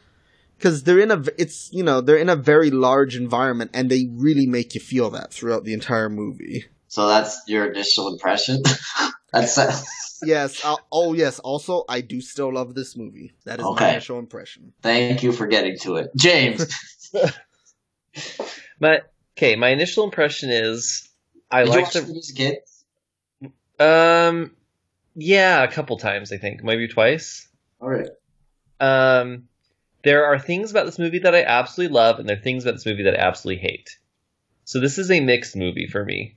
[0.59, 4.09] because they're in a it's you know they're in a very large environment and they
[4.13, 6.65] really make you feel that throughout the entire movie.
[6.89, 8.63] so that's your initial impression.
[9.33, 9.57] that's
[10.25, 10.65] Yes.
[10.65, 11.41] Uh, oh, yes.
[11.41, 13.33] Also, I do still love this movie.
[13.45, 14.73] That is my initial impression.
[14.81, 17.11] thank you for getting to it, James.
[18.83, 19.03] My
[19.39, 21.09] okay, my initial impression is
[21.51, 22.59] I like watch the it as a kid?
[23.79, 24.57] um
[25.15, 27.47] yeah, a couple times I think, maybe twice.
[27.81, 28.09] All right.
[28.81, 29.45] Um
[30.03, 32.73] there are things about this movie that I absolutely love and there are things about
[32.73, 33.97] this movie that I absolutely hate.
[34.65, 36.37] So this is a mixed movie for me.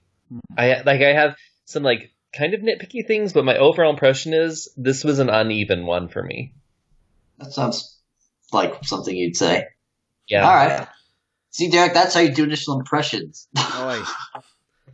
[0.56, 1.36] I like I have
[1.66, 5.86] some like kind of nitpicky things, but my overall impression is this was an uneven
[5.86, 6.54] one for me.
[7.40, 8.00] That sounds
[8.52, 9.66] like something you'd say.
[10.28, 10.48] Yeah.
[10.48, 10.88] All right.
[11.52, 13.48] See, Derek, that's how you do initial impressions.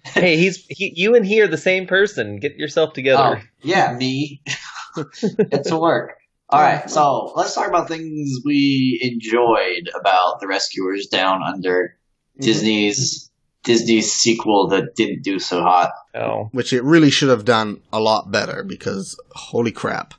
[0.03, 2.37] Oh, hey, he's he, you and he are the same person.
[2.37, 3.43] Get yourself Oh, together.
[3.61, 4.41] yeah, me.
[5.49, 6.17] Get to work.
[6.49, 11.95] All right, so let's talk about things we enjoyed about the Rescuers Down Under
[12.35, 12.45] mm-hmm.
[12.45, 13.30] Disney's
[13.63, 15.91] Disney's sequel that didn't do so hot.
[16.15, 16.49] Oh.
[16.51, 20.13] which it really should have done a lot better because holy crap,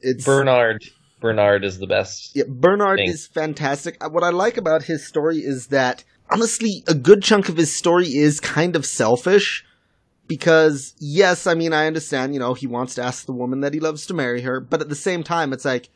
[0.00, 0.84] it's Bernard.
[1.20, 2.36] Bernard is the best.
[2.36, 3.08] Yeah, Bernard thing.
[3.10, 3.96] is fantastic.
[4.04, 7.74] Uh, What I like about his story is that honestly, a good chunk of his
[7.74, 9.64] story is kind of selfish.
[10.26, 13.72] Because yes, I mean I understand, you know, he wants to ask the woman that
[13.72, 15.88] he loves to marry her, but at the same time it's like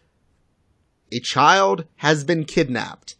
[1.12, 3.16] a child has been kidnapped.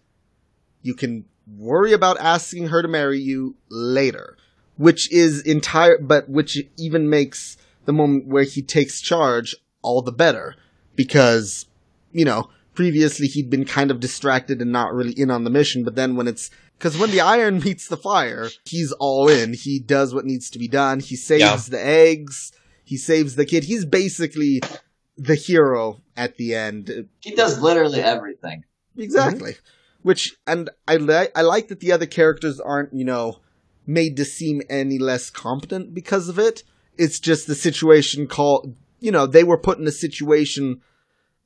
[0.81, 4.37] You can worry about asking her to marry you later,
[4.77, 10.13] which is entire but which even makes the moment where he takes charge all the
[10.13, 10.55] better
[10.95, 11.67] because
[12.13, 15.83] you know, previously he'd been kind of distracted and not really in on the mission,
[15.85, 19.55] but then when it's because when the iron meets the fire, he's all in.
[19.55, 21.01] He does what needs to be done.
[21.01, 21.57] He saves Yeah.
[21.71, 22.53] the eggs.
[22.85, 23.65] He saves the kid.
[23.65, 24.61] He's basically
[25.17, 27.09] the hero at the end.
[27.21, 28.65] He does literally everything.
[28.99, 29.53] Exactly.
[29.53, 29.67] Mm-hmm.
[30.03, 33.39] Which and I li- I like that the other characters aren't you know
[33.87, 36.63] made to seem any less competent because of it.
[36.97, 40.81] It's just the situation called you know they were put in a situation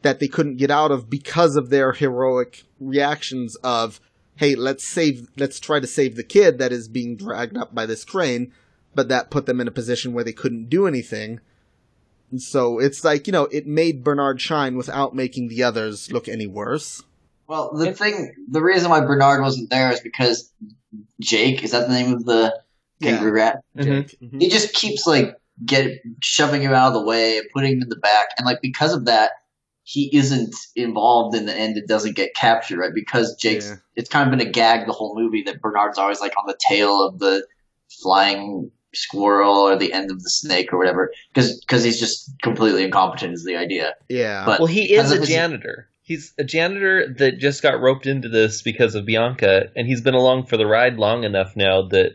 [0.02, 4.00] that they couldn't get out of because of their heroic reactions of
[4.36, 7.86] hey let's save let's try to save the kid that is being dragged up by
[7.86, 8.52] this crane
[8.94, 11.40] but that put them in a position where they couldn't do anything
[12.30, 16.28] and so it's like you know it made bernard shine without making the others look
[16.28, 17.02] any worse
[17.49, 20.53] Well, the thing, the reason why Bernard wasn't there is because
[21.20, 22.59] Jake, is that the name of the
[23.03, 23.62] kangaroo rat?
[23.76, 24.14] Mhm.
[24.20, 24.40] Mhm.
[24.40, 27.88] He just keeps like get shoving him out of the way and putting him in
[27.88, 29.30] the back, and like because of that,
[29.84, 31.76] he isn't involved in the end.
[31.76, 32.92] It doesn't get captured, right?
[32.94, 33.68] Because Jake's.
[33.68, 33.76] Yeah.
[33.94, 36.59] It's kind of been a gag the whole movie that Bernard's always like on the
[36.68, 37.47] tail of the
[38.03, 42.82] flying squirrel or the end of the snake or whatever, because because he's just completely
[42.84, 43.34] incompetent.
[43.34, 43.94] Is the idea?
[44.09, 45.88] yeah But Well, he is a of his- janitor.
[46.07, 50.14] He's a janitor that just got roped into this because of Bianca, and he's been
[50.14, 52.12] along for the ride long enough now that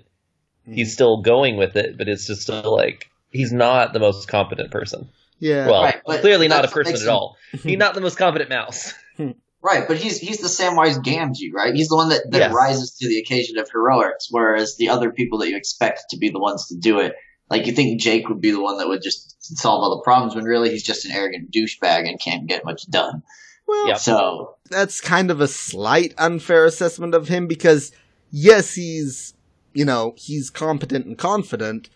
[0.66, 0.74] hmm.
[0.74, 1.98] he's still going with it.
[1.98, 5.10] But it's just still like he's not the most competent person.
[5.40, 7.38] yeah Well, Right, clearly not a person at him- all.
[7.52, 8.94] He's not the most competent mouse.
[9.64, 11.76] Right, but he's he's the Samwise Gamgee, right?
[11.76, 12.52] He's the one that, that Yes.
[12.52, 16.30] rises to the occasion of heroics, whereas the other people that you expect to be
[16.30, 17.14] the ones to do it,
[17.48, 20.34] like you think Jake would be the one that would just solve all the problems,
[20.34, 23.22] when really he's just an arrogant douchebag and can't get much done.
[23.68, 23.98] Well Yep.
[24.00, 27.92] So that's kind of a slight unfair assessment of him because
[28.32, 29.34] yes he's
[29.74, 31.90] you know he's competent and confident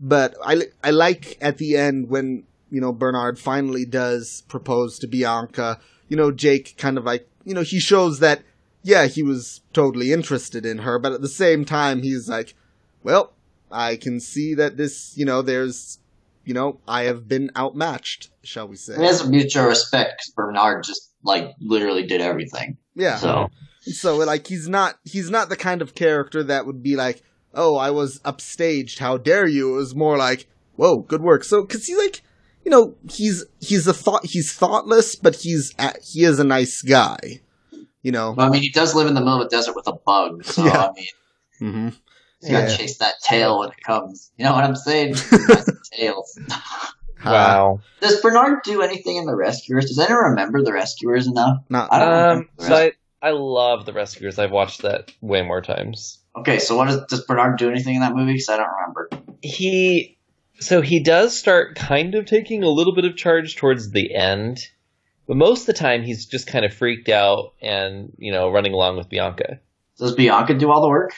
[0.00, 5.06] but i i like at the end when you know bernard finally does propose to
[5.06, 8.42] bianca you know jake kind of like you know he shows that
[8.82, 12.54] yeah he was totally interested in her but at the same time he's like
[13.02, 13.32] well
[13.70, 15.98] i can see that this you know there's
[16.44, 20.34] you know i have been outmatched shall we say he has a mutual respect because
[20.34, 22.76] Bernard just like literally did everything.
[22.94, 23.50] yeah So
[23.80, 27.22] So like he's not he's not the kind of character that would be like,
[27.54, 28.98] "Oh, I was upstaged.
[28.98, 30.46] How dare you?" It was more like,
[30.76, 32.22] "Whoa, good work." So cuz he's like,
[32.64, 36.80] you know, he's he's a thought he's thoughtless, but he's a- he is a nice
[36.82, 37.40] guy.
[38.02, 38.34] You know.
[38.38, 40.64] I mean, he does live in the middle of the desert with a bug, so
[40.64, 40.88] Yeah.
[40.88, 41.06] I mean,
[41.60, 41.96] Mhm.
[42.40, 42.76] he's got to Yeah.
[42.76, 44.30] chase that tail when it comes.
[44.36, 45.14] You know what I'm saying?
[45.32, 46.38] Nice tails.
[47.24, 47.80] Wow.
[48.00, 49.86] Does Bernard do anything in the Rescuers?
[49.86, 51.62] Does anyone remember the Rescuers enough?
[51.68, 54.38] Not I don't Um, the so I, I love the Rescuers.
[54.38, 56.18] I've watched that way more times.
[56.34, 58.32] Okay, so what is, does Bernard do anything in that movie?
[58.32, 59.10] Because I don't remember.
[59.42, 60.18] He
[60.58, 64.68] so he does start kind of taking a little bit of charge towards the end,
[65.26, 68.72] but most of the time he's just kind of freaked out and you know running
[68.72, 69.60] along with Bianca.
[69.98, 71.12] Does Bianca do all the work?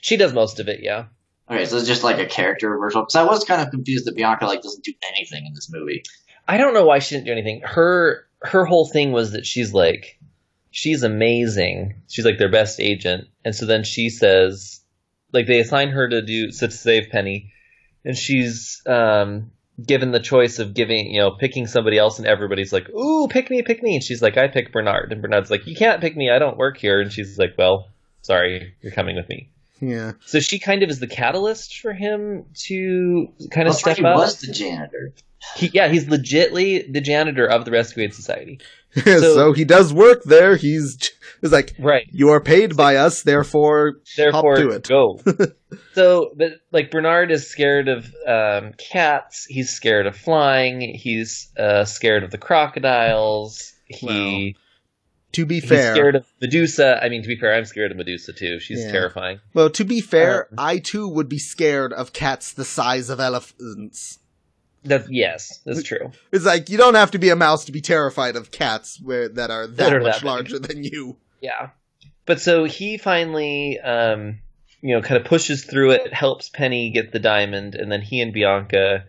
[0.00, 1.06] She does most of it, yeah.
[1.50, 3.02] Okay, so it's just like a character reversal.
[3.02, 6.02] Because I was kind of confused that Bianca like doesn't do anything in this movie.
[6.46, 7.62] I don't know why she didn't do anything.
[7.64, 10.18] Her her whole thing was that she's like
[10.70, 12.02] she's amazing.
[12.08, 13.28] She's like their best agent.
[13.44, 14.80] And so then she says
[15.32, 17.52] like they assign her to do to save Penny
[18.04, 19.50] and she's um
[19.84, 23.48] given the choice of giving, you know, picking somebody else and everybody's like, "Ooh, pick
[23.48, 26.16] me, pick me." And she's like, "I pick Bernard." And Bernard's like, "You can't pick
[26.16, 26.30] me.
[26.30, 27.88] I don't work here." And she's like, "Well,
[28.22, 28.74] sorry.
[28.82, 30.12] You're coming with me." Yeah.
[30.26, 33.96] So she kind of is the catalyst for him to kind of That's right, step
[33.98, 34.16] he up.
[34.16, 35.12] was the janitor.
[35.56, 38.60] He, yeah, he's legitly the janitor of the Rescue Aid Society.
[39.04, 40.56] So, he does work there.
[40.56, 40.96] He's
[41.42, 42.08] it's like Right.
[42.10, 44.88] you are paid by us, therefore Therefore, to it.
[44.88, 45.20] go.
[45.94, 49.44] so, but like Bernard is scared of um, cats.
[49.48, 50.80] He's scared of flying.
[50.80, 53.72] He's uh, scared of the crocodiles.
[53.86, 54.56] He
[55.32, 55.94] to be he's fair.
[55.94, 57.02] scared of Medusa.
[57.02, 58.58] I mean, to be fair, I'm scared of Medusa too.
[58.60, 58.92] She's Yeah.
[58.92, 59.40] terrifying.
[59.54, 63.20] well, to be fair, Um, I too would be scared of cats the size of
[63.20, 64.18] elephants.
[64.84, 66.12] That yes, that's true.
[66.32, 69.28] It's like you don't have to be a mouse to be terrified of cats where
[69.28, 70.26] that are that That are much that big.
[70.26, 71.16] larger than you.
[71.40, 71.70] Yeah.
[72.26, 74.38] But so he finally, um,
[74.80, 78.20] you know, kind of pushes through it, helps Penny get the diamond, and then he
[78.20, 79.04] and Bianca,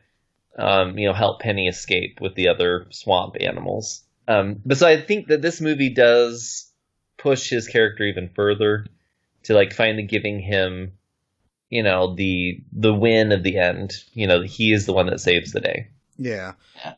[0.58, 4.02] um, you know, help Penny escape with the other swamp animals.
[4.30, 6.72] Um, but so I think that this movie does
[7.18, 8.86] push his character even further
[9.44, 10.94] to like finally giving him,
[11.70, 13.94] you know, the the win of the end.
[14.14, 15.88] You know, he is the one that saves the day.
[16.18, 16.54] Yeah.
[16.78, 16.94] yeah.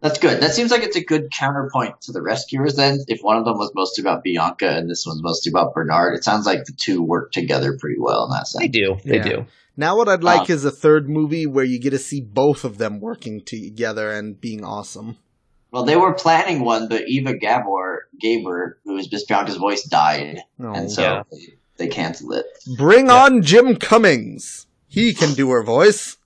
[0.00, 0.42] That's good.
[0.42, 2.74] That seems like it's a good counterpoint to the Rescuers.
[2.74, 6.14] Then, if one of them was mostly about Bianca and this one's mostly about Bernard,
[6.14, 8.62] it sounds like the two work together pretty well in that sense.
[8.62, 8.96] They do.
[9.04, 9.22] They Yeah.
[9.22, 9.46] do.
[9.78, 10.52] Now what I'd like Ah.
[10.52, 14.38] is a third movie where you get to see both of them working together and
[14.40, 15.16] being awesome.
[15.74, 20.38] Well, they were planning one, but Eva Gabor, Gaber, who was Miss Bianca's voice, died,
[20.62, 20.72] Oh.
[20.72, 21.22] and so Yeah.
[21.32, 21.38] they,
[21.78, 22.46] they canceled it.
[22.76, 23.24] Bring Yeah.
[23.24, 24.66] on Jim Cummings.
[24.86, 26.16] He can do her voice.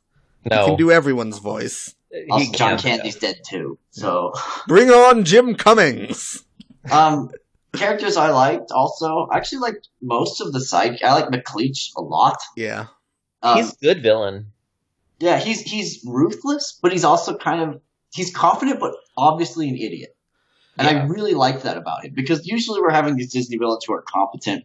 [0.45, 0.61] No.
[0.61, 1.95] He can do everyone's voice.
[2.13, 2.81] he John can't.
[2.83, 3.79] Candy's dead too.
[3.91, 4.35] So,
[4.69, 6.45] Bring on Jim Cummings.
[6.91, 7.31] um,
[7.73, 9.29] characters I liked also.
[9.33, 10.99] I actually liked most of the side.
[11.03, 12.37] I like McLeach a lot.
[12.55, 12.89] Yeah.
[13.43, 14.53] Um, He's a good villain.
[15.21, 17.81] Yeah, he's he's ruthless, but he's also kind of
[18.13, 20.11] he's confident, but obviously an idiot.
[20.79, 23.95] And I really like that about him because usually we're having these Disney villains who
[23.95, 24.65] are competent,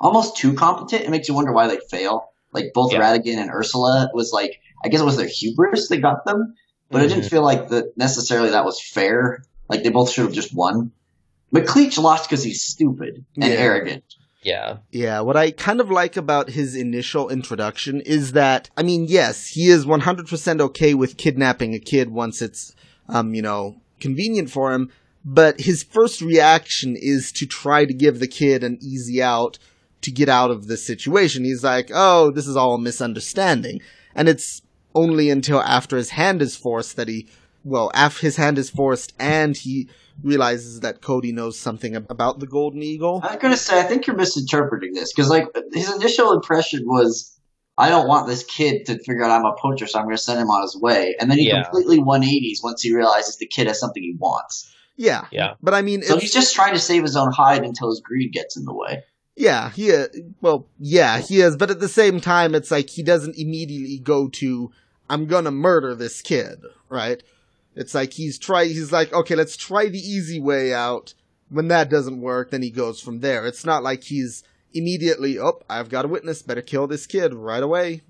[0.00, 1.02] almost too competent.
[1.02, 2.30] It makes you wonder why they fail.
[2.52, 3.00] Like both Yeah.
[3.00, 6.54] Ratigan and Ursula was like I guess it was their hubris that got them,
[6.90, 7.28] but it didn't Mm-hmm.
[7.28, 9.42] feel like that necessarily that was fair.
[9.68, 10.92] Like they both should have just won.
[11.54, 13.58] McLeach lost because he's stupid and Yeah.
[13.58, 14.04] arrogant.
[14.42, 14.76] Yeah.
[14.92, 19.48] Yeah, what I kind of like about his initial introduction is that, I mean, yes,
[19.48, 22.72] he is 100% okay with kidnapping a kid once it's,
[23.08, 24.90] um, you know, convenient for him,
[25.24, 29.58] but his first reaction is to try to give the kid an easy out
[30.00, 31.44] to get out of this situation.
[31.44, 33.80] He's like, oh, this is all a misunderstanding.
[34.14, 34.62] And it's
[34.94, 37.28] only until after his hand is forced that he,
[37.64, 39.88] well, after his hand is forced and he
[40.22, 43.20] realizes that Cody knows something about the Golden Eagle.
[43.22, 47.37] I'm gonna say, I think you're misinterpreting this because, like, his initial impression was,
[47.78, 50.38] "I don't want this kid to figure out I'm a poacher, so I'm gonna send
[50.40, 51.62] him on his way." And then he Yeah.
[51.62, 54.70] completely 180s once he realizes the kid has something he wants.
[54.96, 55.26] Yeah.
[55.30, 55.54] Yeah.
[55.62, 58.00] But I mean, So it's, he's just trying to save his own hide until his
[58.00, 59.04] greed gets in the way.
[59.36, 60.08] yeah, he, uh,
[60.40, 61.56] well, yeah, he is.
[61.56, 64.72] But at the same time, it's like he doesn't immediately go to,
[65.08, 66.58] I'm gonna murder this kid,
[66.88, 67.22] right?
[67.76, 71.14] It's like he's try, he's like, okay, let's try the easy way out.
[71.50, 73.46] When that doesn't work, then he goes from there.
[73.46, 74.42] It's not like he's
[74.72, 78.02] immediately, oh, I've got a witness, better kill this kid right away.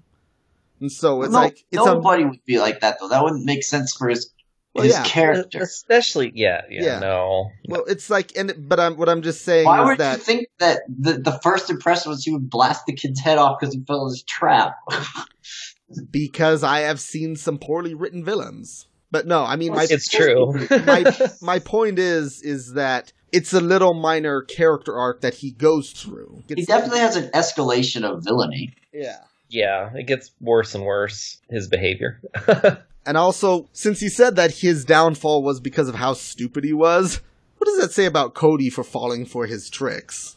[0.80, 3.08] And so it's no, like, it's a, nobody would be like that though.
[3.08, 4.32] That wouldn't make sense for his
[4.74, 5.02] Well, his yeah.
[5.04, 5.60] character.
[5.60, 6.98] Especially, yeah, yeah, Yeah.
[7.00, 7.50] no.
[7.68, 10.24] well, it's like, and, but I'm, what I'm just saying Why is would that, you
[10.24, 13.74] think that the, the first impression was he would blast the kid's head off because
[13.74, 14.76] he fell in his trap?
[16.10, 18.86] because I have seen some poorly written villains.
[19.10, 20.52] But no, I mean, my, It's true.
[20.84, 25.90] my my point is is that it's a little minor character arc that he goes
[25.90, 26.42] through.
[26.48, 28.74] he It's- definitely has an escalation of villainy.
[28.92, 29.18] yeah.
[29.48, 32.20] yeah, it gets worse and worse, his behavior.
[33.06, 37.22] And also, since he said that his downfall was because of how stupid he was,
[37.56, 40.36] what does that say about Cody for falling for his tricks?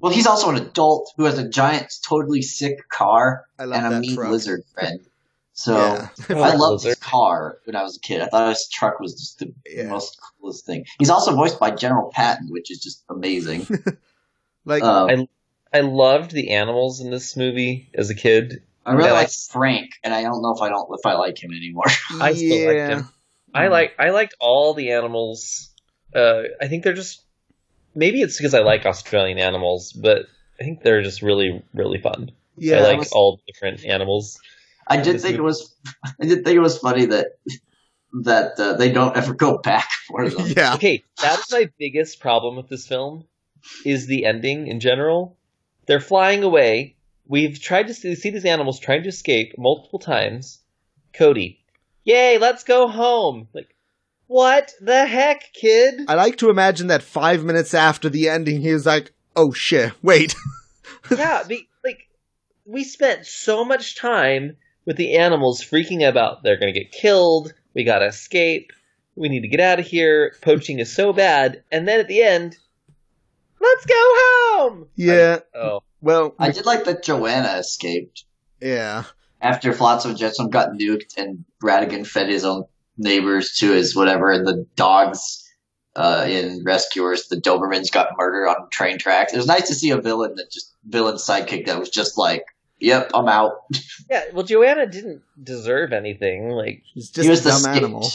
[0.00, 3.86] Well, he's also an adult who has a giant, totally sick car I love and
[3.86, 4.30] a that mean truck.
[4.32, 5.00] lizard friend.
[5.56, 6.08] So Yeah.
[6.42, 8.20] I loved his car when I was a kid.
[8.20, 9.88] I thought his truck was just the Yeah.
[9.88, 10.84] most coolest thing.
[10.98, 13.66] He's also voiced by General Patton, which is just amazing.
[14.66, 15.28] Like, Um,
[15.74, 18.62] I loved the animals in this movie as a kid.
[18.86, 21.14] I really I like like- Frank, and I don't know if I don't if I
[21.14, 21.84] like him anymore.
[22.20, 22.88] I still liked yeah.
[23.00, 23.08] him.
[23.52, 25.68] I like I liked all the animals.
[26.14, 27.22] Uh, I think they're just
[27.94, 30.26] maybe it's because I like Australian animals, but
[30.58, 32.30] I think they're just really really fun.
[32.56, 32.78] Yeah.
[32.78, 34.38] I like was- all different animals.
[34.88, 35.74] I did This think it was
[36.20, 37.26] I did think it was funny that
[38.22, 40.52] that uh, they don't ever go back for them.
[40.56, 40.74] yeah.
[40.74, 43.24] Okay, that is my biggest problem with this film.
[43.84, 45.38] Is the ending in general?
[45.86, 46.96] They're flying away.
[47.26, 50.60] We've tried to see, see these animals trying to escape multiple times.
[51.14, 51.64] Cody,
[52.04, 53.48] yay, let's go home.
[53.54, 53.74] Like,
[54.26, 56.02] what the heck, kid?
[56.08, 59.92] I like to imagine that five minutes after the ending, he was like, oh shit,
[60.02, 60.34] wait.
[61.10, 62.08] yeah, the, like
[62.66, 64.56] we spent so much time
[64.86, 67.52] with the animals freaking about they're going to get killed.
[67.74, 68.72] We got to escape.
[69.16, 70.34] We need to get out of here.
[70.42, 71.62] Poaching is so bad.
[71.70, 72.56] And then at the end,
[73.60, 74.88] let's go home.
[74.96, 75.40] Yeah.
[75.54, 78.24] Oh, Well, I did like that Joanna escaped
[78.60, 79.04] yeah.
[79.40, 82.64] after Flotsam and Jetsam got nuked and Ratigan fed his own
[82.96, 85.40] neighbors to his whatever, and the dogs
[85.96, 89.32] uh, in Rescuers, the Dobermans got murdered on train tracks.
[89.32, 92.44] It was nice to see a villain that just villain sidekick that was just like,
[92.80, 93.52] "Yep, I'm out."
[94.10, 94.24] yeah.
[94.32, 96.50] Well, Joanna didn't deserve anything.
[96.50, 98.06] Like, He's he was a the dumb scape- animal.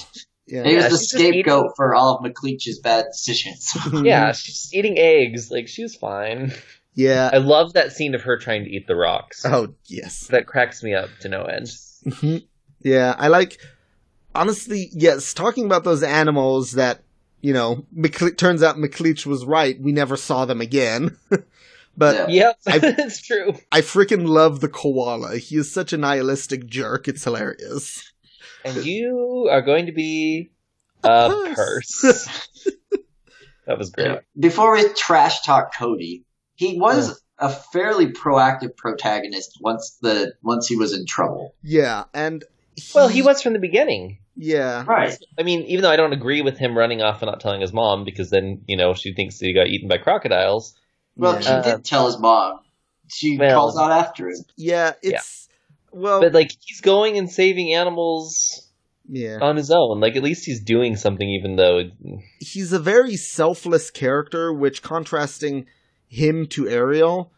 [0.48, 0.64] Yeah.
[0.64, 3.72] He was Yeah, the she's just eating- scapegoat for all of McLeach's bad decisions.
[4.04, 5.52] yeah, she's eating eggs.
[5.52, 6.54] Like, she's fine.
[6.96, 7.30] Yeah.
[7.32, 9.46] I love that scene of her trying to eat the rocks.
[9.46, 10.28] Oh, yes.
[10.28, 11.68] That cracks me up to no end.
[12.06, 12.46] Mhm.
[12.82, 13.60] Yeah, I like.
[14.34, 15.34] Honestly, yes.
[15.34, 17.02] Talking about those animals that
[17.42, 19.80] you know, McLe- turns out McLeach was right.
[19.80, 21.16] We never saw them again.
[21.98, 22.54] but Yeah.
[22.66, 23.54] Yep, it's true.
[23.72, 25.38] I freaking love the koala.
[25.38, 27.08] He is such a nihilistic jerk.
[27.08, 28.12] It's hilarious.
[28.64, 30.52] And you are going to be
[31.04, 32.02] a purse.
[32.02, 32.48] purse.
[33.68, 34.20] that was great.
[34.38, 36.26] Before we trash talk Cody,
[36.56, 41.56] he was a fairly proactive protagonist once the once he was in trouble.
[41.64, 42.44] Yeah, and
[42.94, 44.20] Well, he was from the beginning.
[44.36, 45.18] Yeah, Right.
[45.38, 47.74] I mean, even though I don't agree with him running off and not telling his
[47.74, 50.76] mom, because then you know she thinks he got eaten by crocodiles.
[51.20, 51.40] Well, yeah.
[51.42, 52.60] she Uh, did tell his mom.
[53.08, 54.38] She well- calls out after him.
[54.58, 54.94] yeah.
[55.02, 55.48] It's
[55.92, 58.68] well, But like, he's going and saving animals
[59.10, 59.40] yeah.
[59.42, 60.00] on his own.
[60.00, 61.90] Like, at least he's doing something, even though.
[62.40, 65.66] he's a very selfless character, which contrasting
[66.08, 67.32] him to Ariel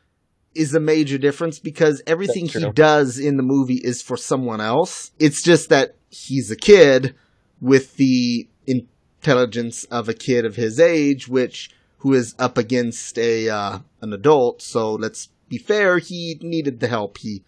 [0.54, 5.12] is a major difference because everything he does in the movie is for someone else.
[5.18, 7.16] It's just that he's a kid
[7.62, 11.70] with the intelligence of a kid of his age, which
[12.02, 14.62] who is up against a uh, an adult.
[14.62, 17.44] So let's be fair, he needed the help he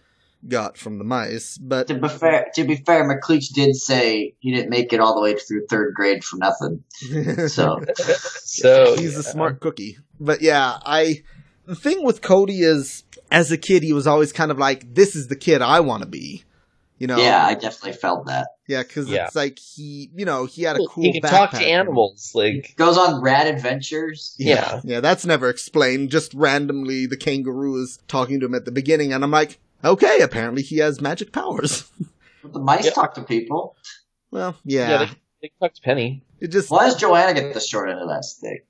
[0.48, 4.52] got from the mice, but To be fair, to be fair, McLeach did say he
[4.54, 6.84] didn't make it all the way through third grade for nothing.
[7.48, 7.82] So
[8.44, 9.20] So he's yeah.
[9.20, 9.98] a smart cookie.
[10.20, 11.24] But yeah, I
[11.66, 15.16] the thing with Cody is as a kid he was always kind of like this
[15.16, 16.44] is the kid I want to be.
[17.00, 17.18] You know.
[17.18, 18.50] yeah, I definitely felt that.
[18.68, 19.26] Yeah, cuz Yeah.
[19.26, 22.32] it's like he, you know, he had a cool he can talk to animals.
[22.34, 24.36] Like, Goes on rad adventures.
[24.40, 24.80] yeah.
[24.84, 26.10] Yeah, that's never explained.
[26.12, 30.22] Just randomly the kangaroo is talking to him at the beginning and I'm like, "Okay,
[30.22, 31.84] apparently he has magic powers."
[32.42, 32.94] But the mice Yep.
[32.94, 33.76] talk to people.
[34.32, 34.98] well, yeah, yeah.
[35.06, 35.12] they,
[35.48, 36.24] they talk to Penny.
[36.40, 38.66] it just Why does Joanna get the short end of that stick?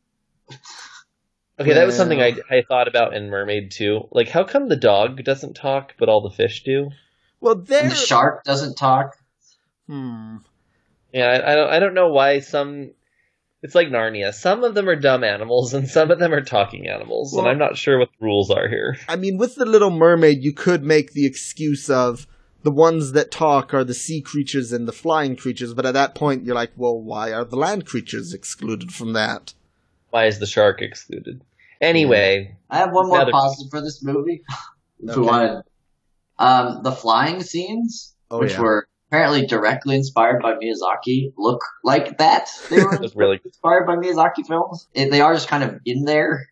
[1.59, 4.07] Okay, that was something I, I thought about in Mermaid too.
[4.11, 6.89] Like, how come the dog doesn't talk, but all the fish do?
[7.39, 9.17] well there And the shark doesn't talk.
[9.87, 10.37] Hmm.
[11.13, 12.91] Yeah, I, I don't I don't know why some.
[13.61, 14.33] It's like Narnia.
[14.33, 17.57] Some of them are dumb animals, and some of them are talking animals, and I'm
[17.57, 18.97] not sure what the rules are here.
[19.07, 22.27] I mean, with the Little Mermaid, you could make the excuse of
[22.63, 26.13] the ones that talk are the sea creatures and the flying creatures, but at that
[26.13, 29.53] point, you're like, well, why are the land creatures excluded from that?
[30.09, 31.41] Why is the shark excluded?
[31.79, 34.43] Anyway, I have one more Another- positive for this movie.
[34.99, 35.29] if we Okay.
[35.29, 35.63] wanted,
[36.39, 38.61] um, the flying scenes, Oh, which yeah.
[38.61, 42.49] were apparently directly inspired by Miyazaki, look like that.
[42.71, 44.87] They were really- inspired by Miyazaki films.
[44.95, 46.49] It, they are just kind of in there,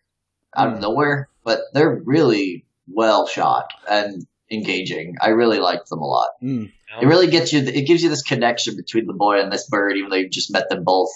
[0.56, 0.74] out Hmm.
[0.76, 5.16] of nowhere, but they're really well shot and engaging.
[5.20, 6.28] I really liked them a lot.
[6.40, 7.60] Mm, It really gets you.
[7.60, 10.52] It gives you this connection between the boy and this bird, even though you've just
[10.52, 11.10] met them both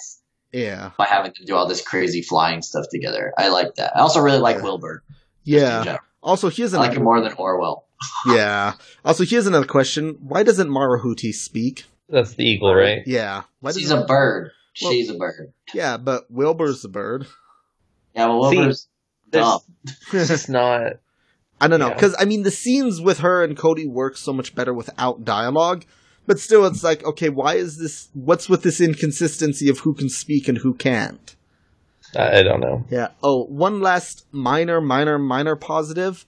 [0.51, 0.91] yeah.
[0.97, 3.31] by having to do all this crazy flying stuff together.
[3.37, 3.95] I like that.
[3.95, 4.61] I also really like.
[4.61, 5.01] Wilbur.
[5.43, 5.99] Yeah.
[6.21, 7.85] Also, here's I like him more than Orville.
[8.27, 8.73] Yeah.
[9.03, 10.17] Also, here's another question.
[10.21, 11.85] Why doesn't Marahute speak?
[12.09, 12.99] that's the eagle, right?
[13.05, 13.43] Yeah.
[13.59, 14.51] Why She's a bird.
[14.81, 15.53] Well- She's a bird.
[15.73, 17.27] Yeah, but Wilbur's a bird.
[18.15, 18.87] Yeah, well, Wilbur's
[19.31, 19.59] dumb.
[20.13, 20.93] It's just not.
[21.59, 21.93] I don't know, Yeah.
[21.95, 25.85] because I mean, the scenes with her and Cody work so much better without dialogue.
[26.27, 28.09] But still, it's like, okay, why is this?
[28.13, 31.35] What's with this inconsistency of who can speak and who can't?
[32.15, 32.85] I, I don't know.
[32.89, 33.09] Yeah.
[33.23, 36.25] Oh, one last minor, minor, minor positive.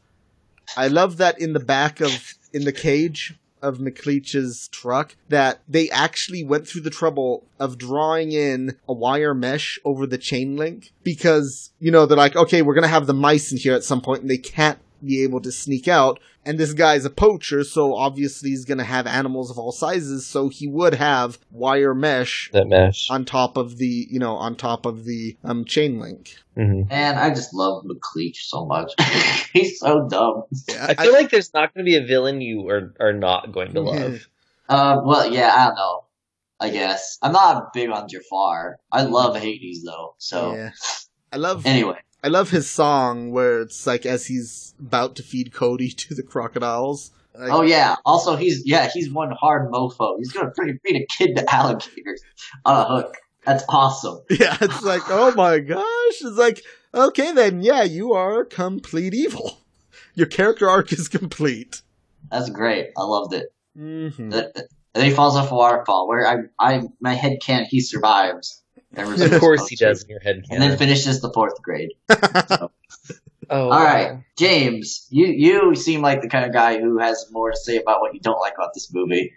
[0.78, 5.90] I love that in the back of in the cage of McLeach's truck that they
[5.90, 10.92] actually went through the trouble of drawing in a wire mesh over the chain link
[11.04, 14.02] because you know they're like, okay, we're gonna have the mice in here at some
[14.02, 16.20] point, and they can't be able to sneak out.
[16.46, 20.50] And this guy's a poacher, so obviously he's gonna have animals of all sizes, so
[20.50, 23.10] he would have wire mesh That mesh.
[23.12, 26.36] on top of the you know on top of the um chain link.
[26.56, 28.94] hmm Man, I just love McLeach so much.
[29.54, 30.44] He's so dumb.
[30.68, 33.52] Yeah, I feel like there's not going to be a villain you are are not
[33.52, 34.28] going to love.
[34.68, 36.04] Uh, well, yeah, I don't know.
[36.60, 38.80] I guess I'm not big on Jafar.
[38.92, 40.16] I love Hades though.
[40.18, 40.72] So yeah.
[41.32, 45.54] I love anyway, I love his song where it's like as he's about to feed
[45.54, 47.12] Cody to the crocodiles.
[47.38, 47.96] Like, oh yeah.
[48.06, 50.18] Also, he's yeah, he's one hard mofo.
[50.18, 52.22] He's gonna feed feed a kid to alligators
[52.66, 53.16] on a hook.
[53.46, 54.20] That's awesome.
[54.30, 55.86] yeah, it's like oh my gosh,
[56.22, 56.64] it's like
[56.94, 59.60] okay then, yeah, you are complete evil.
[60.16, 61.82] Your character arc is complete.
[62.30, 62.90] That's great.
[62.98, 63.54] I loved it.
[63.78, 64.34] Mm-hmm.
[64.34, 64.54] And
[64.94, 67.68] then he falls off a waterfall where I, I, my head can't.
[67.68, 68.64] He survives.
[68.92, 71.92] There Of course he does in your head And then finishes the fourth grade.
[73.52, 77.50] Oh, All right, James, you you seem like the kind of guy who has more
[77.50, 79.34] to say about what you don't like about this movie.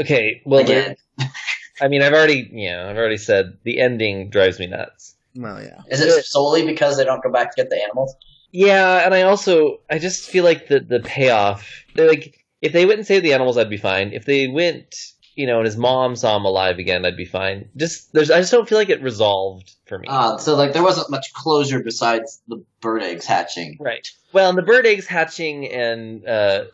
[0.00, 0.42] Okay.
[0.44, 1.30] Well, Again, there-
[1.80, 5.14] I mean, I've already, yeah, I've already said the ending drives me nuts.
[5.36, 5.82] Well, yeah.
[5.88, 8.16] is it solely because they don't go back to get the animals?
[8.50, 11.84] Yeah, and I also I just feel like the the payoff.
[11.94, 14.12] they're Like if they went and saved the animals, I'd be fine.
[14.12, 14.92] If they went,
[15.36, 17.68] you know, and his mom saw him alive again, I'd be fine.
[17.76, 20.08] Just there's I just don't feel like it resolved for me.
[20.08, 23.76] Uh, so like there wasn't much closure besides the bird eggs hatching.
[23.80, 24.08] right.
[24.32, 26.64] Well, and the bird eggs hatching and uh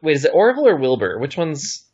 [0.00, 1.18] wait, is it Orville or Wilbur?
[1.18, 1.84] Which one's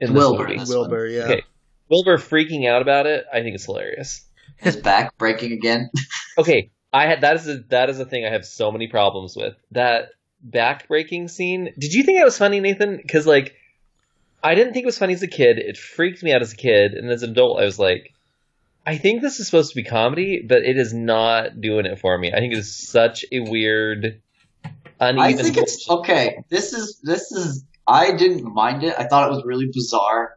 [0.00, 0.44] in this Wilbur.
[0.44, 0.58] movie?
[0.58, 1.24] This Wilbur, yeah.
[1.24, 1.42] Okay.
[1.90, 4.24] Wilbur freaking out about it, I think it's hilarious.
[4.58, 5.90] His back breaking again.
[6.38, 9.34] Okay, I had that is a that is a thing I have so many problems
[9.34, 9.54] with.
[9.72, 10.10] That
[10.40, 11.72] back breaking scene.
[11.76, 12.96] Did you think it was funny, Nathan?
[12.96, 13.56] Because like,
[14.42, 15.58] I didn't think it was funny as a kid.
[15.58, 18.14] It freaked me out as a kid, and as an adult, I was like,
[18.86, 22.16] I think this is supposed to be comedy, but it is not doing it for
[22.16, 22.32] me.
[22.32, 24.20] I think it is such a weird,
[25.00, 25.20] uneven.
[25.20, 26.42] I think it's okay.
[26.48, 27.64] This is this is.
[27.86, 28.94] I didn't mind it.
[28.98, 30.34] I thought it was really bizarre.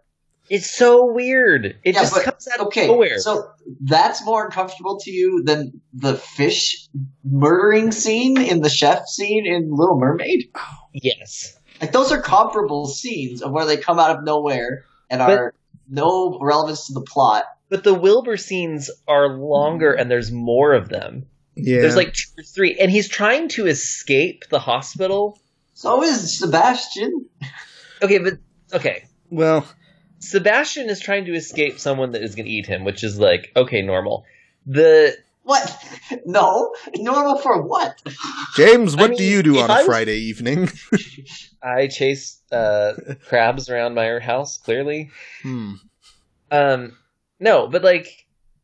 [0.49, 1.65] It's so weird.
[1.83, 3.19] It Yeah, just but- comes out Okay, of nowhere.
[3.19, 3.49] so
[3.81, 6.87] that's more uncomfortable to you than the fish
[7.23, 10.49] murdering scene in the chef scene in Little Mermaid.
[10.55, 10.61] Oh.
[10.93, 11.57] yes.
[11.81, 15.53] Like those are comparable scenes of where they come out of nowhere and But- are
[15.89, 17.45] no relevance to the plot.
[17.69, 21.25] But the Wilbur scenes are longer and there's more of them.
[21.55, 21.81] Yeah.
[21.81, 25.39] There's like two or three, and he's trying to escape the hospital.
[25.73, 27.25] So is Sebastian.
[28.01, 28.33] Okay, but
[28.73, 29.05] okay.
[29.29, 29.65] well,
[30.19, 33.51] Sebastian is trying to escape someone that is going to eat him, which is like
[33.55, 34.25] okay, normal.
[34.65, 35.83] The What?
[36.25, 37.99] No, normal for what?
[38.55, 40.69] James, what I do mean, you do on a I was- Friday evening?
[41.63, 42.93] I chase uh,
[43.27, 44.57] crabs around my house.
[44.57, 45.11] Clearly,
[45.41, 45.73] hmm.
[46.51, 46.97] um,
[47.39, 48.07] no, but like,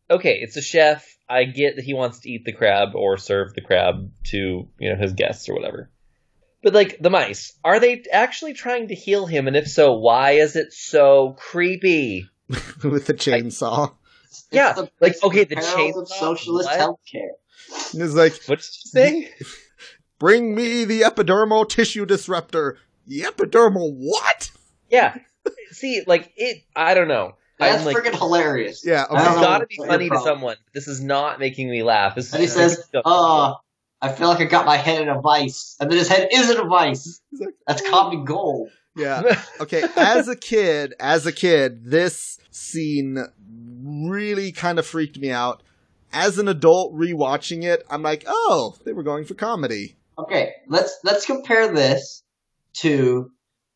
[0.10, 1.08] okay, it's a chef.
[1.30, 4.90] I get that he wants to eat the crab or serve the crab to you
[4.90, 5.90] know his guests or whatever.
[6.64, 9.48] But like the mice, are they actually trying to heal him?
[9.48, 12.30] And if so, why is it so creepy?
[12.84, 13.94] With the chainsaw.
[14.30, 16.80] It's Yeah, the- like, it's the okay, the perils of socialist what?
[16.80, 17.94] healthcare.
[17.94, 19.34] And it's like, What did you say?
[20.20, 22.78] bring me the epidermal tissue disruptor.
[23.08, 24.52] The epidermal what?
[24.90, 25.16] Yeah.
[25.72, 26.64] See, like it.
[26.76, 27.36] I don't know.
[27.60, 28.86] That's I'm like, freaking hilarious.
[28.86, 29.16] Yeah, I okay.
[29.16, 30.58] don't it's know got to be funny to someone.
[30.74, 32.16] This is not making me laugh.
[32.16, 33.56] This And he says, "Oh,
[34.00, 36.52] I feel like I got my head in a vice," and then his head is
[36.52, 37.20] in a vice.
[37.66, 38.70] That's comedy gold.
[38.98, 39.44] Yeah.
[39.60, 43.18] Okay, as a kid, as a kid, this scene
[43.84, 45.64] really kind of freaked me out.
[46.14, 49.96] As an adult rewatching it, I'm like, oh, they were going for comedy.
[50.20, 52.24] Okay, let's let's compare this
[52.82, 53.32] to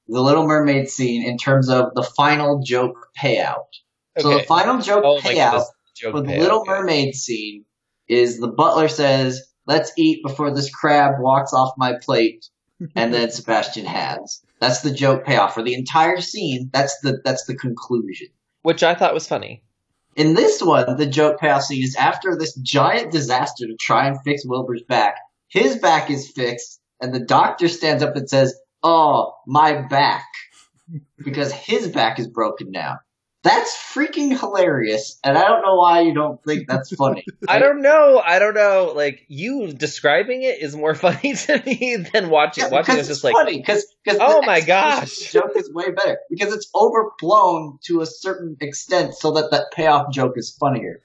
[0.07, 3.69] the Little Mermaid scene in terms of the final joke payout.
[4.17, 4.22] Okay.
[4.22, 5.72] So the final joke Oh payout goodness.
[5.95, 6.72] Joke for the payout, Little okay.
[6.72, 7.65] Mermaid scene
[8.07, 12.45] is the butler says, "Let's eat before this crab walks off my plate,"
[12.95, 14.41] and then Sebastian has.
[14.62, 16.70] That's the joke payoff for the entire scene.
[16.72, 18.28] That's the that's the conclusion.
[18.62, 19.64] which I thought was funny.
[20.16, 24.22] In this one, the joke payoff scene is after this giant disaster to try and
[24.24, 25.16] fix Wilbur's back.
[25.47, 28.53] His back is fixed, and the doctor stands up and says,
[28.84, 30.28] "Oh, my back,"
[31.18, 32.99] because his back is broken now.
[33.44, 37.26] That's freaking hilarious, and I don't know why you don't think that's funny.
[37.48, 38.22] I don't know.
[38.24, 38.94] I don't know.
[38.96, 42.66] Like you describing it is more funny to me than watching.
[42.66, 43.58] Yeah, watching is it's just like, funny.
[43.58, 43.86] Because
[44.20, 45.18] Oh my gosh.
[45.32, 50.12] joke is way better because it's overblown to a certain extent, so that that payoff
[50.12, 51.02] joke is funnier.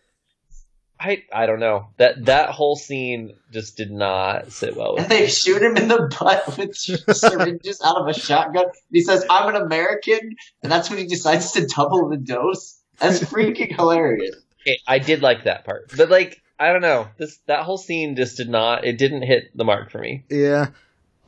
[0.98, 5.10] I I don't know that that whole scene just did not sit well with And
[5.10, 5.16] me.
[5.20, 6.74] they shoot him in the butt with
[7.16, 8.66] syringes out of a shotgun.
[8.90, 12.80] He says, "I'm an American," and that's when he decides to double the dose.
[12.98, 14.36] That's freaking hilarious.
[14.62, 18.16] Okay, I did like that part, but like I don't know this that whole scene
[18.16, 18.84] just did not.
[18.86, 20.24] It didn't hit the mark for me.
[20.30, 20.68] Yeah.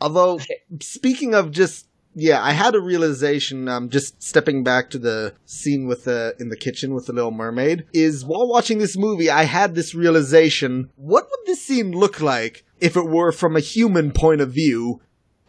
[0.00, 0.38] Although,
[0.80, 1.87] speaking of just,
[2.20, 6.48] yeah, I had a realization, um, just stepping back to the scene with the, in
[6.48, 10.90] the kitchen with the Little Mermaid, is while watching this movie, I had this realization,
[10.96, 15.00] what would this scene look like if it were from a human point of view,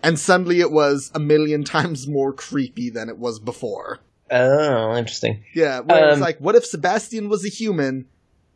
[0.03, 3.99] and suddenly it was a million times more creepy than it was before?
[4.31, 5.43] Oh, interesting.
[5.55, 8.05] Yeah, where it's Um, like, what if Sebastian was a human,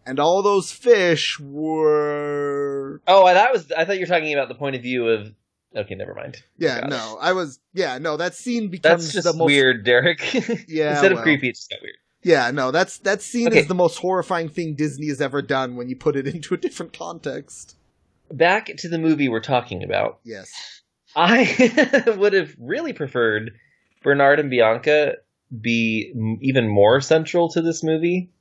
[0.05, 3.71] and all those fish were Oh, that was.
[3.71, 5.33] I thought you were talking about the point of view of.
[5.75, 6.43] Okay, never mind.
[6.57, 6.89] Yeah, Got it.
[6.91, 7.59] no, I was.
[7.73, 9.47] Yeah, no, that scene becomes That's just the most.
[9.47, 10.21] weird, Derek.
[10.67, 11.95] Yeah, Instead of creepy, it just got weird.
[12.21, 13.59] Yeah, no, that's that scene Okay.
[13.61, 16.57] is the most horrifying thing Disney has ever done when you put it into a
[16.57, 17.75] different context.
[18.31, 20.19] Back to the movie we're talking about.
[20.23, 20.51] Yes.
[21.15, 23.51] I would have really preferred
[24.03, 25.15] Bernard and Bianca
[25.61, 26.11] be
[26.41, 28.31] even more central to this movie.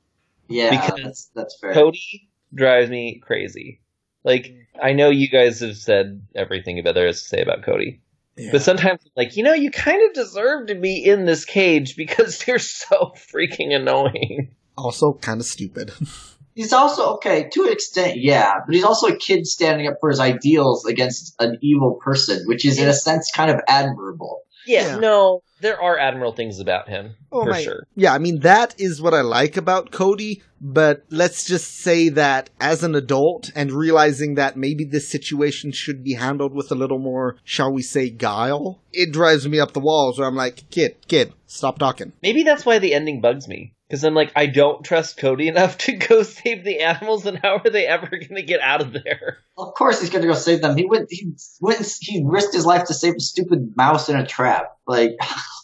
[0.47, 1.73] Yeah, Because that's that's fair.
[1.73, 3.81] Cody drives me crazy.
[4.23, 4.59] Like, mm.
[4.81, 8.01] I know you guys have said everything about there is to say about Cody.
[8.35, 8.49] Yeah.
[8.51, 12.43] But sometimes, like, you know, you kind of deserve to be in this cage because
[12.47, 14.55] you're so freaking annoying.
[14.77, 15.91] also kind of stupid.
[16.55, 20.11] He's also okay to an extent, yeah, but he's also a kid standing up for
[20.11, 24.41] his ideals against an evil person, which is in a sense kind of admirable.
[24.67, 24.95] Yeah, Yeah.
[24.97, 27.87] no, there are admirable things about him, Oh for my- sure.
[27.95, 32.49] yeah, I mean that is what I like about Cody, but let's just say that
[32.59, 36.99] as an adult and realizing that maybe this situation should be handled with a little
[36.99, 40.95] more, shall we say, guile, it drives me up the walls where I'm like, kid,
[41.07, 42.13] kid, stop talking.
[42.21, 43.72] Maybe that's why the ending bugs me.
[43.87, 47.57] Because I'm like, I don't trust Cody enough to go save the animals, and how
[47.63, 49.37] are they ever going to get out of there?
[49.57, 50.75] Of course, he's going to go save them.
[50.77, 51.07] He went.
[51.11, 51.85] He went.
[52.01, 54.77] He risked his life to save a stupid mouse in a trap.
[54.87, 55.11] Like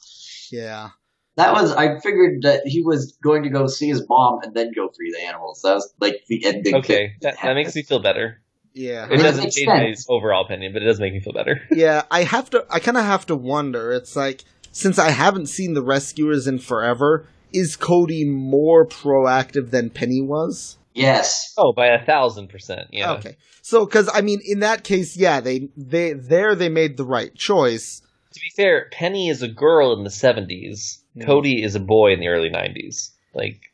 [0.52, 0.90] Yeah.
[1.38, 1.72] that was.
[1.72, 5.12] I figured that he was going to go see his mom and then go free
[5.12, 5.62] the animals.
[5.64, 6.76] That was like the ending.
[6.76, 8.42] Okay, that, that makes me feel better.
[8.74, 9.06] Yeah.
[9.06, 11.62] It That doesn't makes change my overall opinion, but it does make me feel better.
[11.72, 12.66] yeah, I have to.
[12.70, 13.92] I kind of have to wonder.
[13.92, 19.90] It's like since I haven't seen the rescuers in forever, is Cody more proactive than
[19.90, 20.78] Penny was?
[20.94, 21.54] Yes.
[21.58, 23.14] Oh, by a thousand percent, yeah.
[23.14, 27.06] Okay, so because I mean, in that case, yeah, they they there they made the
[27.06, 28.02] right choice.
[28.34, 31.00] To be fair, Penny is a girl in the 70s.
[31.16, 31.24] Hmm.
[31.24, 33.10] Cody is a boy in the early 90s.
[33.34, 33.72] Like,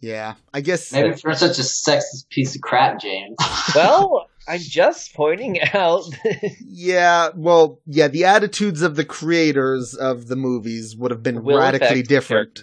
[0.00, 0.92] Yeah, I guess.
[0.92, 3.36] Maybe for such a sexist piece of crap, James.
[3.74, 6.04] well, I'm just pointing out.
[6.60, 11.58] Yeah, well, yeah, the attitudes of the creators of the movies would have been will
[11.58, 12.60] radically different.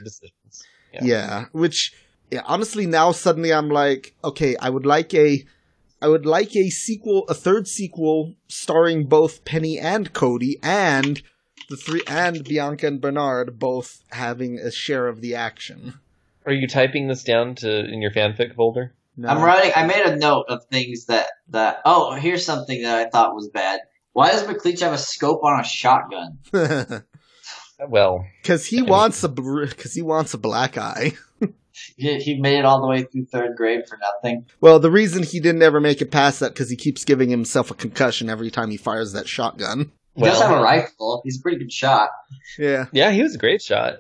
[1.00, 1.08] Character.
[1.08, 1.46] Yeah.
[1.52, 1.94] which
[2.32, 5.46] yeah, honestly now suddenly I'm like, okay, I would like a
[6.02, 11.22] I would like a sequel, a third sequel starring both Penny and Cody and
[11.70, 15.96] the three and Bianca and Bernard both having a share of the action.
[16.46, 18.94] Are you typing this down to in your fanfic folder?
[19.18, 19.30] No.
[19.30, 19.72] I'm writing.
[19.76, 21.82] I made a note of things that that.
[21.86, 23.80] Oh, here's something that I thought was bad.
[24.14, 26.38] Why does McLeach have a scope on a shotgun?
[27.88, 31.14] Well, Cuz he wants a cuz he wants a black eye.
[31.98, 34.46] He, he made it all the way through third grade for nothing.
[34.62, 37.70] Well, the reason he didn't ever make it past that cuz he keeps giving himself
[37.70, 39.92] a concussion every time he fires that shotgun.
[40.16, 41.22] He does have a rifle.
[41.26, 42.12] He's a pretty good shot.
[42.58, 42.86] Yeah.
[42.94, 43.96] yeah, he was a great shot.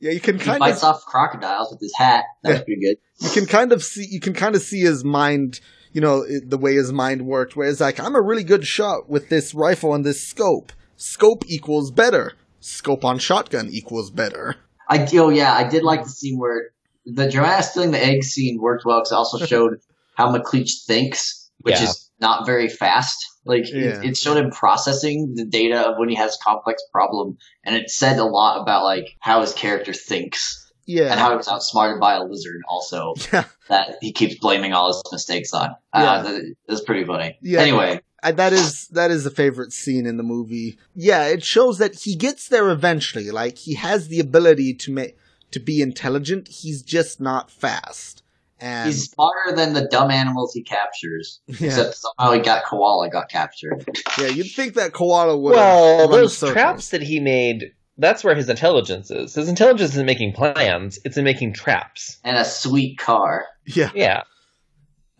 [0.00, 2.24] Yeah, you can He kind fights of off crocodiles with his hat.
[2.44, 2.96] That was pretty good.
[3.20, 5.60] you can kind of see you can kind of see his mind
[5.92, 9.08] you know the way his mind worked where it's like i'm a really good shot
[9.08, 12.34] with this rifle and this scope scope equals better
[12.68, 14.56] scope on shotgun equals better
[14.90, 16.70] I oh yeah, I did like the scene where
[17.04, 19.78] the Joanna stealing the egg scene worked well because it also showed
[20.14, 21.84] how McLeach thinks, which Yeah.
[21.84, 23.18] is not very fast.
[23.44, 24.00] Like Yeah.
[24.00, 27.76] it, it showed him processing the data of when he has a complex problem, and
[27.76, 31.48] it said a lot about like how his character thinks Yeah, and how he was
[31.48, 32.62] outsmarted by a lizard.
[32.66, 35.70] Also, yeah that he keeps blaming all his mistakes on.
[35.92, 36.22] Uh, Yeah.
[36.22, 37.36] that is pretty funny.
[37.42, 37.60] Yeah.
[37.60, 41.78] Anyway, I, that is that is a favorite scene in the movie yeah it shows
[41.78, 45.16] that he gets there eventually like he has the ability to make
[45.50, 48.22] to be intelligent he's just not fast
[48.60, 51.38] and he's smarter than the dumb animals he captures.
[51.46, 53.84] yeah, Except somehow he got koala got captured.
[54.18, 56.52] yeah you'd think that koala would Well, those circles.
[56.54, 59.34] traps that he made that's where his intelligence is.
[59.34, 62.18] His intelligence isn't making plans; it's in making traps.
[62.22, 63.44] And a sweet car.
[63.66, 63.90] Yeah.
[63.92, 64.22] Yeah,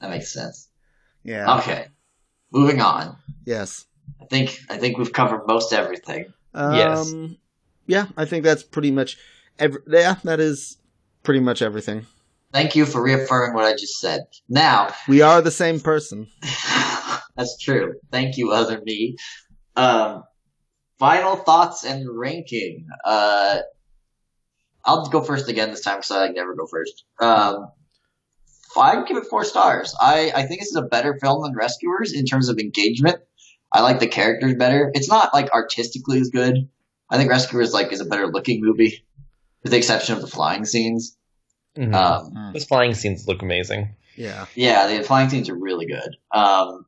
[0.01, 0.69] That makes sense.
[1.25, 1.59] Yeah.
[1.59, 1.89] Okay.
[2.53, 3.17] Moving on.
[3.45, 3.87] Yes.
[4.21, 6.33] I think I think we've covered most everything.
[6.55, 7.15] Um, Yes.
[7.87, 9.17] Yeah, I think that's pretty much.
[9.59, 10.77] Every, yeah, that is
[11.23, 12.07] pretty much everything.
[12.53, 14.27] Thank you for reaffirming what I just said.
[14.49, 16.29] Now, We are the same person.
[17.37, 17.95] that's true.
[18.11, 19.17] Thank you, other me.
[19.77, 20.25] Um,
[20.99, 22.87] final thoughts and ranking.
[23.05, 23.59] Uh,
[24.85, 27.05] I'll go first again this time because I like never go first.
[27.21, 27.69] Um,
[28.77, 29.95] I'd give it four stars.
[30.01, 33.17] I, I think this is a better film than Rescuers in terms of engagement.
[33.73, 34.91] I like the characters better.
[34.95, 36.69] It's not like artistically as good.
[37.11, 39.05] I think Rescuers like is a better looking movie,
[39.63, 41.17] with the exception of the flying scenes.
[41.77, 41.95] Mhm.
[41.95, 43.95] Um, those flying scenes look amazing.
[44.17, 44.47] Yeah.
[44.55, 46.17] yeah, the flying scenes are really good.
[46.33, 46.87] Um,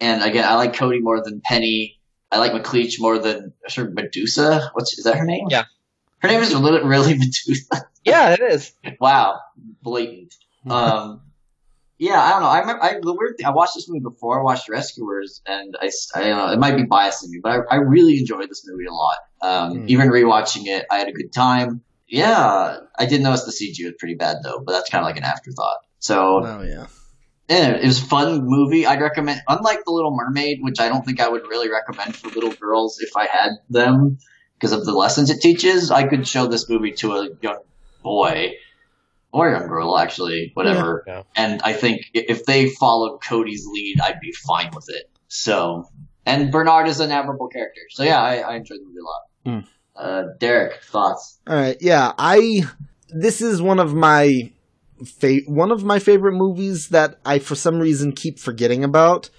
[0.00, 1.98] and again, I like Cody more than Penny.
[2.30, 4.70] I like McLeach more than sort of Medusa.
[4.74, 5.46] What's is that her name?
[5.50, 5.64] Yeah.
[6.18, 7.86] her name is really, really Medusa.
[8.04, 8.72] Yeah, it is.
[9.00, 9.40] wow,
[9.82, 10.34] blatant.
[10.74, 11.22] Um,
[12.00, 12.48] yeah, I don't know.
[12.48, 13.46] I remember I, the weird thing.
[13.46, 16.52] I watched this movie before I watched Rescuers, and I, I don't know.
[16.52, 19.16] It might be biasing me, but I, I really enjoyed this movie a lot.
[19.42, 19.84] Um, Hmm.
[19.88, 21.82] Even rewatching it, I had a good time.
[22.06, 25.16] Yeah, I did notice the CG was pretty bad though, but that's kind of like
[25.16, 25.78] an afterthought.
[25.98, 26.86] So Oh yeah.
[27.48, 28.86] yeah, it was a fun movie.
[28.86, 32.28] I'd recommend, unlike The Little Mermaid, which I don't think I would really recommend for
[32.28, 34.18] little girls if I had them
[34.54, 35.90] because of the lessons it teaches.
[35.90, 37.58] I could show this movie to a young
[38.02, 38.52] boy
[39.32, 41.04] or young girl, actually, whatever.
[41.06, 41.22] Yeah.
[41.36, 45.10] And I think if they followed Cody's lead, I'd be fine with it.
[45.28, 45.88] So,
[46.24, 47.82] and Bernard is an admirable character.
[47.90, 49.22] So yeah, I, I enjoyed the movie a lot.
[49.44, 49.68] Hmm.
[49.96, 51.38] Uh, Derek, thoughts?
[51.46, 51.76] All right.
[51.80, 52.12] Yeah.
[52.18, 52.62] I.
[53.10, 54.52] This is one of my.
[55.04, 59.30] Fa- one of my favorite movies that I, for some reason, keep forgetting about.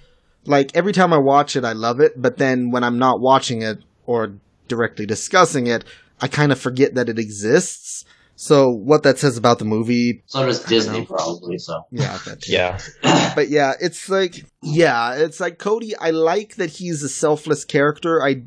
[0.45, 3.61] Like every time I watch it, I love it, but then when I'm not watching
[3.61, 4.35] it or
[4.69, 5.83] directly discussing it,
[6.21, 8.05] I kind of forget that it exists.
[8.41, 11.05] So what that says about the movie, So does Disney, know.
[11.07, 11.57] probably.
[11.57, 12.53] So yeah, that too.
[12.53, 12.79] Yeah.
[13.35, 15.93] but yeah, it's like yeah, it's like Cody.
[15.97, 18.23] I like that he's a selfless character.
[18.23, 18.43] I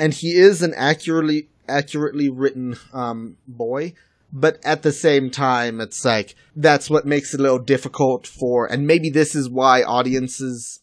[0.00, 3.94] and he is an accurately accurately written um, boy.
[4.32, 8.66] But at the same time, it's like that's what makes it a little difficult for,
[8.66, 10.80] and maybe this is why audiences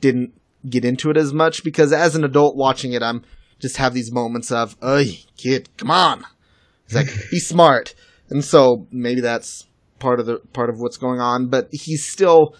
[0.00, 0.34] didn't
[0.70, 3.24] get into it as much because as an adult watching it, I'm
[3.58, 6.24] just have these moments of, "Hey, kid, come on!"
[6.88, 7.94] It's like be smart,
[8.30, 9.66] and so maybe that's
[9.98, 11.48] part of the part of what's going on.
[11.48, 12.56] But he's still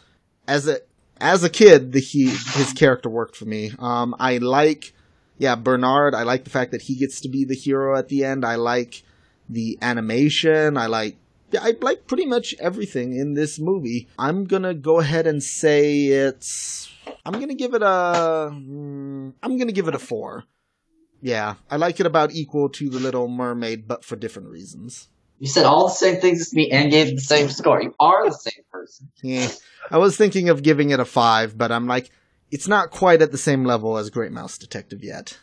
[0.46, 0.80] as a
[1.20, 3.72] as a kid, the he his character worked for me.
[3.78, 4.92] Um, I like,
[5.38, 6.14] yeah, Bernard.
[6.14, 8.44] I like the fact that he gets to be the hero at the end.
[8.44, 9.02] I like
[9.48, 10.76] the animation.
[10.76, 11.16] I like.
[11.50, 14.08] Yeah, I like pretty much everything in this movie.
[14.18, 16.92] I'm gonna go ahead and say it's.
[17.24, 18.50] I'm gonna give it a.
[18.52, 20.44] mm, I'm gonna give it a four.
[21.20, 25.08] Yeah, I like it about equal to the Little Mermaid, but for different reasons.
[25.38, 27.82] you said all the same things as me and gave the same score.
[27.82, 29.10] You are the same person.
[29.22, 29.48] Yeah.
[29.90, 32.10] I was thinking of giving it a five, but I'm like,
[32.50, 35.38] it's not quite at the same level as Great Mouse Detective yet.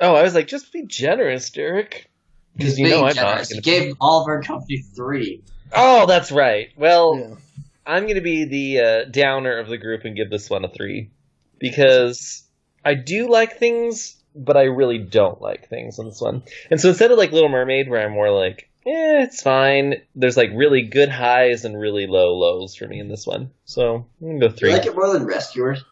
[0.00, 2.10] Oh, I was like, just be generous, Derek.
[2.56, 3.50] Because you Being know I'm generous.
[3.50, 3.56] not.
[3.56, 3.84] You Gonna...
[3.86, 5.42] gave Oliver and Company three.
[5.72, 6.68] Oh, that's right.
[6.76, 7.34] Well, Yeah.
[7.86, 10.68] I'm going to be the uh, downer of the group and give this one a
[10.68, 11.10] three
[11.58, 12.42] because
[12.84, 16.42] I do like things, but I really don't like things in this one.
[16.70, 20.02] And so instead of like Little Mermaid, where I'm more like, eh, it's fine.
[20.14, 23.50] There's like really good highs and really low lows for me in this one.
[23.64, 24.70] So I'm gonna go Do three.
[24.70, 25.84] you like it more than Rescuers?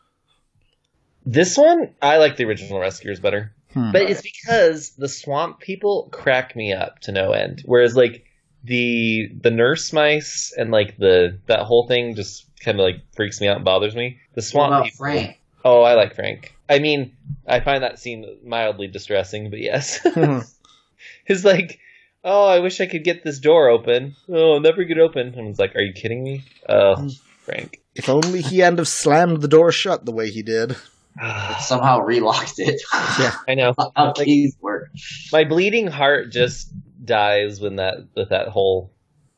[1.26, 3.52] This one, I like the original Rescuers better.
[3.72, 3.92] Hmm.
[3.92, 7.62] But it's because the swamp people crack me up to no end.
[7.64, 8.24] Whereas like
[8.62, 13.40] the the nurse mice and like the that whole thing just kind of like freaks
[13.40, 14.18] me out and bothers me.
[14.34, 14.98] The What swamp about people.
[14.98, 15.40] Frank?
[15.64, 16.53] Oh, I like Frank.
[16.68, 17.16] I mean,
[17.46, 20.00] I find that scene mildly distressing, but yes.
[20.00, 20.40] Mm-hmm.
[21.24, 21.78] His like,
[22.22, 24.16] oh, I wish I could get this door open.
[24.28, 25.34] Oh, I'll never get open.
[25.36, 26.44] And it's like, are you kidding me?
[26.68, 27.20] Oh, mm.
[27.44, 27.82] Frank.
[27.94, 30.76] if only he hadn't have slammed the door shut the way he did.
[31.60, 32.80] Somehow relocked it.
[33.20, 33.34] Yeah.
[33.48, 33.74] I know.
[33.96, 34.90] How keys work.
[35.32, 36.72] My bleeding heart just
[37.04, 38.90] dies when that with that whole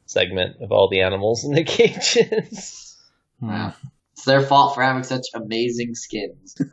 [0.07, 2.97] segment of all the animals in the cages.
[3.43, 3.73] Yeah.
[4.16, 6.56] It's their fault for having such amazing skins.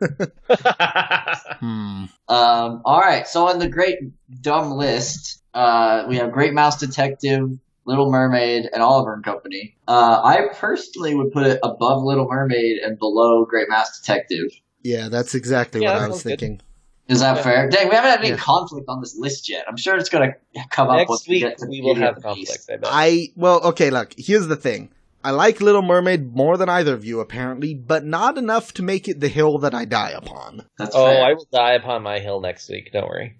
[1.60, 2.04] Hmm.
[2.28, 3.96] Um, all right, so on the great
[4.40, 7.48] dumb list, uh, we have Great Mouse Detective,
[7.86, 9.76] Little Mermaid, and Oliver and Company.
[9.88, 14.50] Uh, I personally would put it above Little Mermaid and below Great Mouse Detective.
[14.82, 16.40] Yeah, that's exactly Yeah, what that I was sounds good.
[16.40, 16.60] thinking.
[17.08, 17.42] Is that Yeah.
[17.42, 17.68] fair?
[17.70, 18.36] Dang, we haven't had any Yeah.
[18.36, 19.64] conflict on this list yet.
[19.68, 21.94] I'm sure it's going to come up once Next we week get to we will
[21.96, 22.66] have and the Beast.
[22.66, 22.86] conflict.
[22.86, 23.04] I.
[23.06, 24.90] I well, okay, look, here's the thing.
[25.24, 29.08] I like Little Mermaid more than either of you, apparently, but not enough to make
[29.08, 30.66] it the hill that I die upon.
[30.78, 31.24] That's Oh, fair.
[31.24, 32.90] I will die upon my hill next week.
[32.92, 33.38] Don't worry.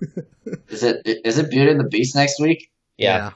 [0.68, 2.70] Is it is it Beauty and the Beast next week?
[2.96, 3.32] Yeah.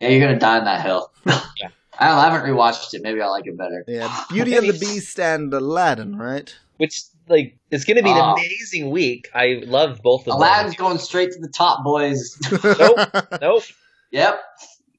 [0.00, 1.10] Yeah, you're gonna die on that hill.
[1.56, 1.68] Yeah.
[1.98, 3.02] I don't know, I haven't rewatched it.
[3.02, 3.84] Maybe I like it better.
[3.86, 4.24] Yeah, yeah.
[4.30, 6.52] Beauty and the Beast and Aladdin, right?
[6.78, 8.32] Which like it's going to be an Oh.
[8.32, 9.28] amazing week.
[9.34, 10.36] I love both of them.
[10.36, 12.36] Aladdin's going straight to the top, boys.
[12.50, 12.98] nope.
[13.42, 13.62] Nope.
[14.10, 14.40] yep,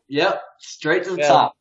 [0.08, 1.28] yep, straight to the Yeah.
[1.28, 1.56] top.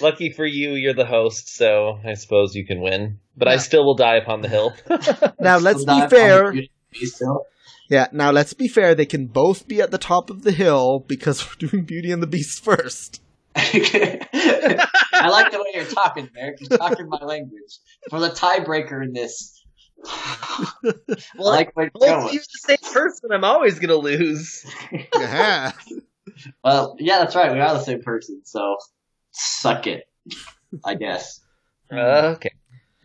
[0.00, 3.20] Lucky for you, you're the host, so I suppose you can win.
[3.36, 4.74] But I still will die upon the hill.
[5.40, 6.52] now let's be fair.
[6.52, 7.46] Beauty and the Beast hill.
[7.88, 8.94] Yeah, now let's be fair.
[8.94, 12.22] They can both be at the top of the hill because we're doing Beauty and
[12.22, 13.22] the Beast first.
[13.56, 16.60] I like the way you're talking, Merrick.
[16.60, 17.78] You're talking my language.
[18.08, 19.64] For the tiebreaker in this.
[20.04, 21.02] I
[21.34, 22.26] like where well, going.
[22.28, 24.64] if you're the same person, I'm always going to lose.
[25.12, 25.72] Yeah.
[26.62, 27.52] Well, yeah, that's right.
[27.52, 28.76] We are the same person, so
[29.38, 30.04] suck it.
[30.84, 31.40] I guess.
[31.90, 32.50] Uh, okay.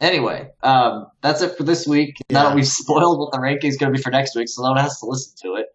[0.01, 2.17] Anyway, um, that's it for this week.
[2.29, 4.61] Now that we've spoiled what the ranking is going to be for next week, so
[4.61, 5.67] no one has to listen to it.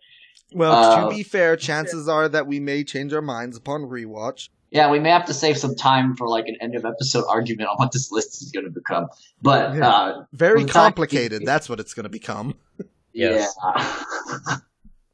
[0.53, 4.51] Well, Uh, to be fair, chances are that we may change our minds upon rewatch.
[4.71, 7.71] Yeah, we may have to save some time for like an end of episode argument
[7.71, 9.07] on what this list is going to become.
[9.41, 9.89] But Yeah.
[9.89, 11.47] uh, Very Well, the complicated.
[11.47, 12.57] That's what it's going to become.
[13.15, 13.57] Yes.
[13.65, 14.57] yeah.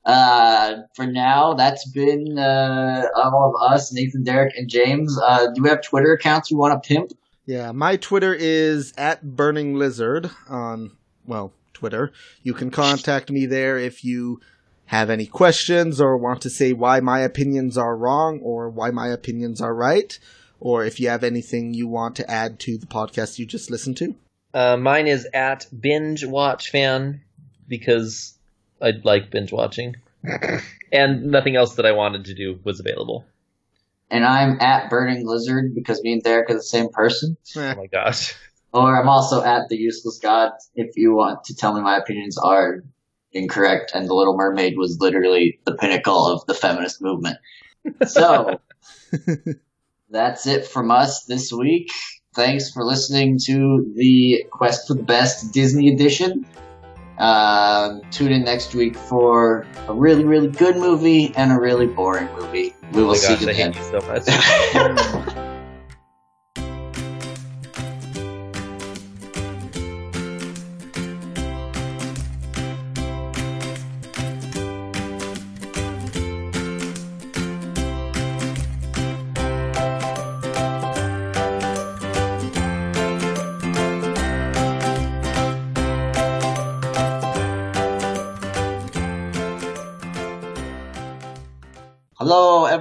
[0.05, 5.18] Uh, for now, that's been uh, all of us, Nathan, Derek, and James.
[5.20, 7.12] Uh, do we have Twitter accounts we want to pimp?
[7.47, 10.93] Yeah, my Twitter is at Burning Lizard on,
[11.26, 12.12] well, Twitter.
[12.43, 14.40] You can contact me there if you
[14.86, 19.09] have any questions or want to say why my opinions are wrong or why my
[19.09, 20.18] opinions are right,
[20.60, 23.97] or if you have anything you want to add to the podcast you just listened
[23.97, 24.14] to.
[24.52, 27.22] Uh, mine is at binge watch fan
[27.66, 28.34] because
[28.85, 29.97] I like binge watching,
[30.93, 33.24] and nothing else that I wanted to do was available.
[34.11, 37.36] And I'm at Burning Lizard because me and Derek are the same person.
[37.56, 38.35] Oh my gosh.
[38.73, 42.36] Or I'm also at the Useless God if you want to tell me my opinions
[42.36, 42.85] are
[43.32, 47.39] incorrect and The Little Mermaid was literally the pinnacle of the feminist movement.
[48.06, 48.61] So
[50.11, 51.90] that's it from us this week.
[52.35, 56.47] Thanks for listening to the Quest for the Best Disney edition.
[57.19, 62.28] Uh, tune in next week for a really, really good movie and a really boring
[62.35, 62.74] movie.
[62.93, 63.73] We Oh will my see gosh, you then.
[63.74, 65.35] you so much.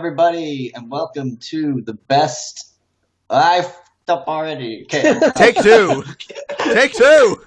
[0.03, 2.73] everybody, and welcome to the best.
[3.29, 4.83] I f***ed up already.
[4.83, 5.17] Okay.
[5.37, 6.03] Take two!
[6.59, 7.41] Take two!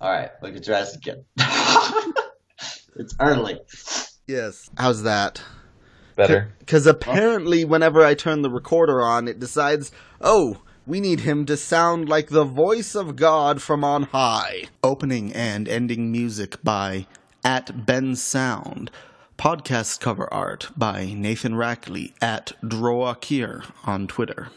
[0.00, 1.22] All right, we can try this again.
[2.96, 3.60] it's early.
[4.26, 4.70] Yes.
[4.78, 5.42] How's that?
[6.16, 6.50] Better.
[6.60, 9.92] Because apparently, whenever I turn the recorder on, it decides,
[10.22, 14.68] oh, we need him to sound like the voice of God from on high.
[14.82, 17.06] Opening and ending music by
[17.44, 18.88] at Bensound.
[19.38, 24.48] Podcast cover art by Nathan Rackley at Droakir on Twitter.